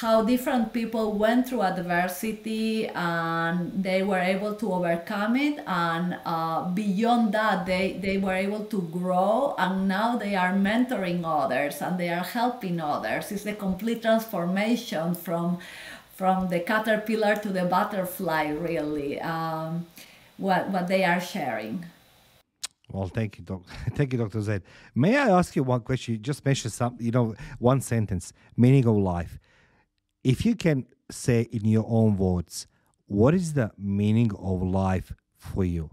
how 0.00 0.22
different 0.22 0.72
people 0.72 1.12
went 1.12 1.48
through 1.48 1.62
adversity 1.62 2.88
and 2.88 3.70
they 3.80 4.02
were 4.02 4.18
able 4.18 4.52
to 4.52 4.72
overcome 4.72 5.36
it 5.36 5.62
and 5.68 6.18
uh, 6.24 6.68
beyond 6.70 7.32
that 7.32 7.64
they, 7.64 7.96
they 8.02 8.18
were 8.18 8.34
able 8.34 8.64
to 8.64 8.82
grow 8.90 9.54
and 9.56 9.86
now 9.86 10.16
they 10.16 10.34
are 10.34 10.52
mentoring 10.52 11.22
others 11.24 11.80
and 11.80 12.00
they 12.00 12.08
are 12.08 12.24
helping 12.24 12.80
others 12.80 13.30
it's 13.30 13.44
the 13.44 13.52
complete 13.52 14.02
transformation 14.02 15.14
from 15.14 15.58
from 16.16 16.48
the 16.48 16.58
caterpillar 16.58 17.36
to 17.36 17.50
the 17.50 17.64
butterfly 17.64 18.48
really 18.48 19.20
um, 19.20 19.86
what, 20.38 20.68
what 20.70 20.88
they 20.88 21.04
are 21.04 21.20
sharing 21.20 21.84
Well, 22.90 23.08
thank 23.08 23.38
you, 23.38 23.44
doc. 23.44 23.62
thank 23.96 24.12
you, 24.12 24.18
Dr. 24.18 24.40
Zed. 24.40 24.62
May 24.94 25.16
I 25.16 25.28
ask 25.38 25.56
you 25.56 25.64
one 25.64 25.80
question? 25.80 26.14
You 26.14 26.20
just 26.20 26.44
mentioned 26.44 26.72
some, 26.72 26.96
you 27.00 27.10
know, 27.10 27.34
one 27.58 27.80
sentence, 27.80 28.32
meaning 28.56 28.86
of 28.86 28.96
life. 28.96 29.38
If 30.24 30.44
you 30.44 30.56
can 30.56 30.86
say 31.10 31.42
in 31.52 31.66
your 31.66 31.84
own 31.86 32.16
words, 32.16 32.66
what 33.06 33.34
is 33.34 33.52
the 33.52 33.70
meaning 33.78 34.32
of 34.38 34.62
life 34.62 35.12
for 35.36 35.64
you? 35.64 35.90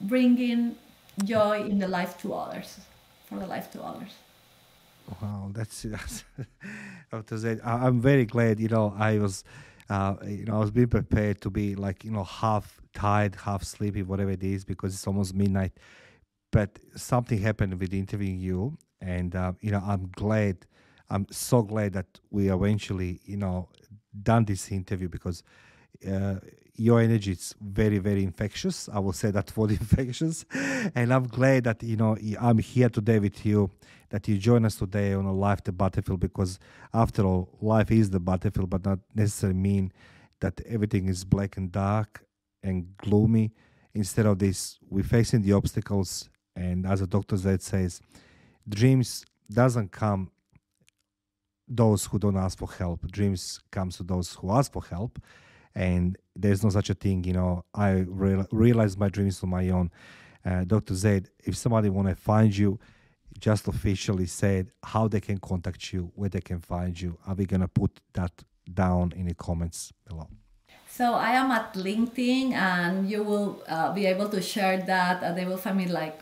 bringing 0.00 0.76
joy 1.24 1.62
in 1.62 1.78
the 1.78 1.88
life 1.88 2.18
to 2.18 2.34
others 2.34 2.80
for 3.26 3.38
the 3.38 3.46
life 3.46 3.70
to 3.70 3.82
others 3.82 4.12
Wow, 5.20 5.50
that's, 5.52 5.82
that's 5.82 6.24
Dr. 7.10 7.36
Zed. 7.36 7.60
I, 7.62 7.86
I'm 7.86 8.00
very 8.00 8.24
glad. 8.24 8.58
You 8.58 8.68
know, 8.68 8.94
I 8.98 9.18
was, 9.18 9.44
uh, 9.90 10.14
you 10.26 10.46
know, 10.46 10.56
I 10.56 10.58
was 10.60 10.70
being 10.70 10.88
prepared 10.88 11.42
to 11.42 11.50
be 11.50 11.74
like, 11.74 12.04
you 12.04 12.10
know, 12.10 12.24
half 12.24 12.80
tired, 12.94 13.34
half 13.34 13.64
sleepy, 13.64 14.02
whatever 14.02 14.30
it 14.30 14.42
is, 14.42 14.64
because 14.64 14.94
it's 14.94 15.06
almost 15.06 15.34
midnight. 15.34 15.72
But 16.52 16.78
something 16.96 17.38
happened 17.38 17.78
with 17.78 17.92
interviewing 17.92 18.38
you, 18.38 18.78
and 19.02 19.36
uh, 19.36 19.52
you 19.60 19.72
know, 19.72 19.82
I'm 19.84 20.10
glad. 20.16 20.66
I'm 21.10 21.26
so 21.30 21.62
glad 21.62 21.92
that 21.94 22.06
we 22.30 22.50
eventually, 22.50 23.20
you 23.24 23.36
know, 23.36 23.68
done 24.22 24.44
this 24.44 24.70
interview 24.70 25.08
because 25.08 25.42
uh, 26.08 26.36
your 26.76 27.00
energy 27.00 27.32
is 27.32 27.54
very, 27.60 27.98
very 27.98 28.24
infectious. 28.24 28.88
I 28.92 28.98
will 28.98 29.12
say 29.12 29.30
that 29.30 29.56
word 29.56 29.70
infectious, 29.82 30.44
and 30.94 31.12
I'm 31.12 31.28
glad 31.28 31.64
that 31.64 31.82
you 31.82 31.96
know 31.96 32.16
I'm 32.40 32.58
here 32.58 32.88
today 32.88 33.18
with 33.18 33.44
you. 33.46 33.70
That 34.10 34.28
you 34.28 34.38
join 34.38 34.64
us 34.64 34.76
today 34.76 35.12
on 35.12 35.24
a 35.24 35.32
Live 35.32 35.64
the 35.64 35.72
Battlefield 35.72 36.20
because 36.20 36.58
after 36.92 37.22
all, 37.24 37.48
life 37.60 37.90
is 37.90 38.10
the 38.10 38.20
battlefield, 38.20 38.70
but 38.70 38.84
not 38.84 39.00
necessarily 39.14 39.58
mean 39.58 39.92
that 40.40 40.60
everything 40.66 41.08
is 41.08 41.24
black 41.24 41.56
and 41.56 41.72
dark 41.72 42.24
and 42.62 42.96
gloomy. 42.98 43.52
instead 43.94 44.26
of 44.26 44.38
this, 44.38 44.78
we're 44.90 45.04
facing 45.04 45.42
the 45.42 45.52
obstacles. 45.52 46.28
And 46.56 46.86
as 46.86 47.00
a 47.00 47.06
Dr. 47.06 47.36
Z 47.36 47.56
says, 47.60 48.00
dreams 48.68 49.24
doesn't 49.50 49.92
come 49.92 50.30
those 51.68 52.06
who 52.06 52.18
don't 52.18 52.36
ask 52.36 52.58
for 52.58 52.70
help. 52.70 53.10
Dreams 53.10 53.60
comes 53.70 53.96
to 53.96 54.02
those 54.02 54.34
who 54.34 54.52
ask 54.52 54.72
for 54.72 54.84
help. 54.84 55.18
And 55.74 56.16
there's 56.36 56.62
no 56.62 56.70
such 56.70 56.90
a 56.90 56.94
thing, 56.94 57.24
you 57.24 57.32
know. 57.32 57.64
I 57.74 58.04
real, 58.06 58.46
realized 58.52 58.98
my 58.98 59.08
dreams 59.08 59.42
on 59.42 59.50
my 59.50 59.68
own. 59.70 59.90
Uh, 60.44 60.64
Dr. 60.64 60.94
Z, 60.94 61.22
if 61.44 61.56
somebody 61.56 61.88
want 61.88 62.08
to 62.08 62.14
find 62.14 62.56
you, 62.56 62.78
just 63.40 63.66
officially 63.66 64.26
said 64.26 64.70
how 64.84 65.08
they 65.08 65.20
can 65.20 65.38
contact 65.38 65.92
you, 65.92 66.12
where 66.14 66.28
they 66.28 66.40
can 66.40 66.60
find 66.60 67.00
you. 67.00 67.18
Are 67.26 67.34
we 67.34 67.46
gonna 67.46 67.66
put 67.66 68.00
that 68.12 68.30
down 68.72 69.12
in 69.16 69.26
the 69.26 69.34
comments 69.34 69.92
below? 70.06 70.28
So 70.88 71.14
I 71.14 71.32
am 71.32 71.50
at 71.50 71.74
LinkedIn, 71.74 72.52
and 72.52 73.10
you 73.10 73.24
will 73.24 73.64
uh, 73.66 73.92
be 73.92 74.06
able 74.06 74.28
to 74.28 74.40
share 74.40 74.80
that. 74.82 75.22
Uh, 75.24 75.32
they 75.32 75.44
will 75.44 75.56
find 75.56 75.76
me 75.76 75.86
like 75.86 76.20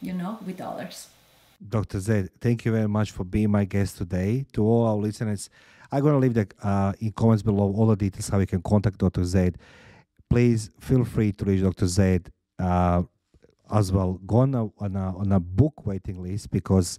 you 0.00 0.12
know, 0.12 0.38
with 0.46 0.60
others. 0.60 1.08
Dr. 1.66 2.00
Z, 2.00 2.28
thank 2.40 2.64
you 2.64 2.72
very 2.72 2.88
much 2.88 3.10
for 3.10 3.24
being 3.24 3.50
my 3.50 3.64
guest 3.64 3.98
today. 3.98 4.44
To 4.52 4.64
all 4.64 4.86
our 4.86 4.96
listeners, 4.96 5.48
I'm 5.90 6.02
going 6.02 6.14
to 6.14 6.18
leave 6.18 6.34
the 6.34 6.48
uh, 6.62 6.92
in 7.00 7.12
comments 7.12 7.42
below 7.42 7.72
all 7.76 7.86
the 7.86 7.96
details 7.96 8.28
how 8.28 8.38
you 8.38 8.46
can 8.46 8.62
contact 8.62 8.98
Dr. 8.98 9.24
Z. 9.24 9.50
Please 10.28 10.70
feel 10.80 11.04
free 11.04 11.32
to 11.32 11.44
reach 11.44 11.62
Dr. 11.62 11.86
Z 11.86 12.20
uh, 12.58 13.02
as 13.72 13.92
well. 13.92 14.14
Go 14.26 14.38
on 14.38 14.54
a, 14.54 14.64
on, 14.78 14.96
a, 14.96 15.16
on 15.16 15.32
a 15.32 15.40
book 15.40 15.86
waiting 15.86 16.22
list 16.22 16.50
because 16.50 16.98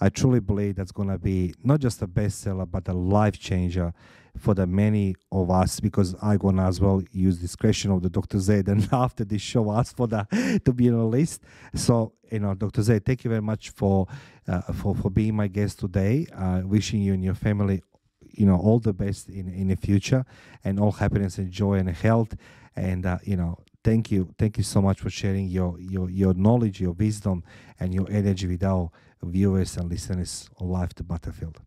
I 0.00 0.08
truly 0.08 0.40
believe 0.40 0.74
that's 0.74 0.92
going 0.92 1.08
to 1.08 1.18
be 1.18 1.54
not 1.62 1.80
just 1.80 2.02
a 2.02 2.08
bestseller, 2.08 2.68
but 2.68 2.88
a 2.88 2.92
life 2.92 3.38
changer 3.38 3.94
for 4.38 4.54
the 4.54 4.66
many 4.66 5.14
of 5.30 5.50
us 5.50 5.78
because 5.80 6.14
going 6.14 6.56
to 6.56 6.62
as 6.62 6.80
well 6.80 7.02
use 7.12 7.38
discretion 7.38 7.90
of 7.90 8.02
the 8.02 8.08
Dr. 8.08 8.38
Z 8.38 8.62
and 8.66 8.88
after 8.92 9.24
this 9.24 9.42
show 9.42 9.72
ask 9.72 9.94
for 9.96 10.08
that 10.08 10.30
to 10.64 10.72
be 10.72 10.88
on 10.88 10.98
the 10.98 11.04
list. 11.04 11.42
So, 11.74 12.12
you 12.30 12.40
know, 12.40 12.54
Dr. 12.54 12.82
Z, 12.82 13.00
thank 13.00 13.24
you 13.24 13.30
very 13.30 13.42
much 13.42 13.70
for 13.70 14.06
uh, 14.48 14.60
for, 14.72 14.94
for 14.94 15.10
being 15.10 15.36
my 15.36 15.48
guest 15.48 15.78
today. 15.80 16.26
Uh, 16.34 16.62
wishing 16.64 17.00
you 17.00 17.14
and 17.14 17.22
your 17.22 17.34
family, 17.34 17.82
you 18.30 18.46
know, 18.46 18.56
all 18.56 18.78
the 18.78 18.92
best 18.92 19.28
in, 19.28 19.48
in 19.48 19.68
the 19.68 19.76
future 19.76 20.24
and 20.64 20.80
all 20.80 20.92
happiness 20.92 21.38
and 21.38 21.50
joy 21.50 21.74
and 21.74 21.88
health. 21.90 22.34
And, 22.74 23.04
uh, 23.04 23.18
you 23.22 23.36
know, 23.36 23.58
thank 23.84 24.10
you. 24.10 24.34
Thank 24.38 24.56
you 24.56 24.64
so 24.64 24.80
much 24.80 25.00
for 25.00 25.10
sharing 25.10 25.46
your, 25.46 25.78
your, 25.78 26.10
your 26.10 26.34
knowledge, 26.34 26.80
your 26.80 26.92
wisdom, 26.92 27.44
and 27.78 27.94
your 27.94 28.10
energy 28.10 28.46
with 28.46 28.64
our 28.64 28.90
viewers 29.22 29.76
and 29.76 29.90
listeners 29.90 30.48
on 30.58 30.68
Live 30.68 30.94
the 30.94 31.04
Battlefield. 31.04 31.60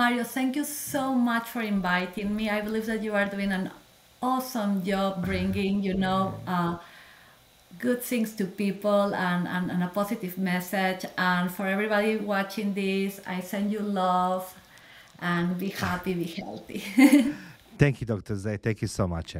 Mario, 0.00 0.24
thank 0.24 0.56
you 0.56 0.64
so 0.64 1.14
much 1.14 1.46
for 1.46 1.60
inviting 1.60 2.34
me. 2.34 2.48
I 2.48 2.62
believe 2.62 2.86
that 2.86 3.02
you 3.02 3.14
are 3.14 3.26
doing 3.26 3.52
an 3.52 3.70
awesome 4.22 4.82
job 4.82 5.22
bringing, 5.22 5.82
you 5.82 5.92
know, 5.92 6.40
uh, 6.46 6.78
good 7.78 8.02
things 8.02 8.32
to 8.36 8.46
people 8.46 9.14
and, 9.14 9.46
and, 9.46 9.70
and 9.70 9.82
a 9.82 9.88
positive 9.88 10.38
message. 10.38 11.04
And 11.18 11.50
for 11.52 11.66
everybody 11.66 12.16
watching 12.16 12.72
this, 12.72 13.20
I 13.26 13.40
send 13.40 13.72
you 13.72 13.80
love 13.80 14.54
and 15.20 15.58
be 15.58 15.68
happy, 15.68 16.14
be 16.14 16.24
healthy. 16.24 16.82
Thank 17.78 18.00
you, 18.00 18.06
Dr. 18.06 18.36
Zay. 18.36 18.56
Thank 18.56 18.80
you 18.80 18.88
so 18.88 19.06
much. 19.06 19.36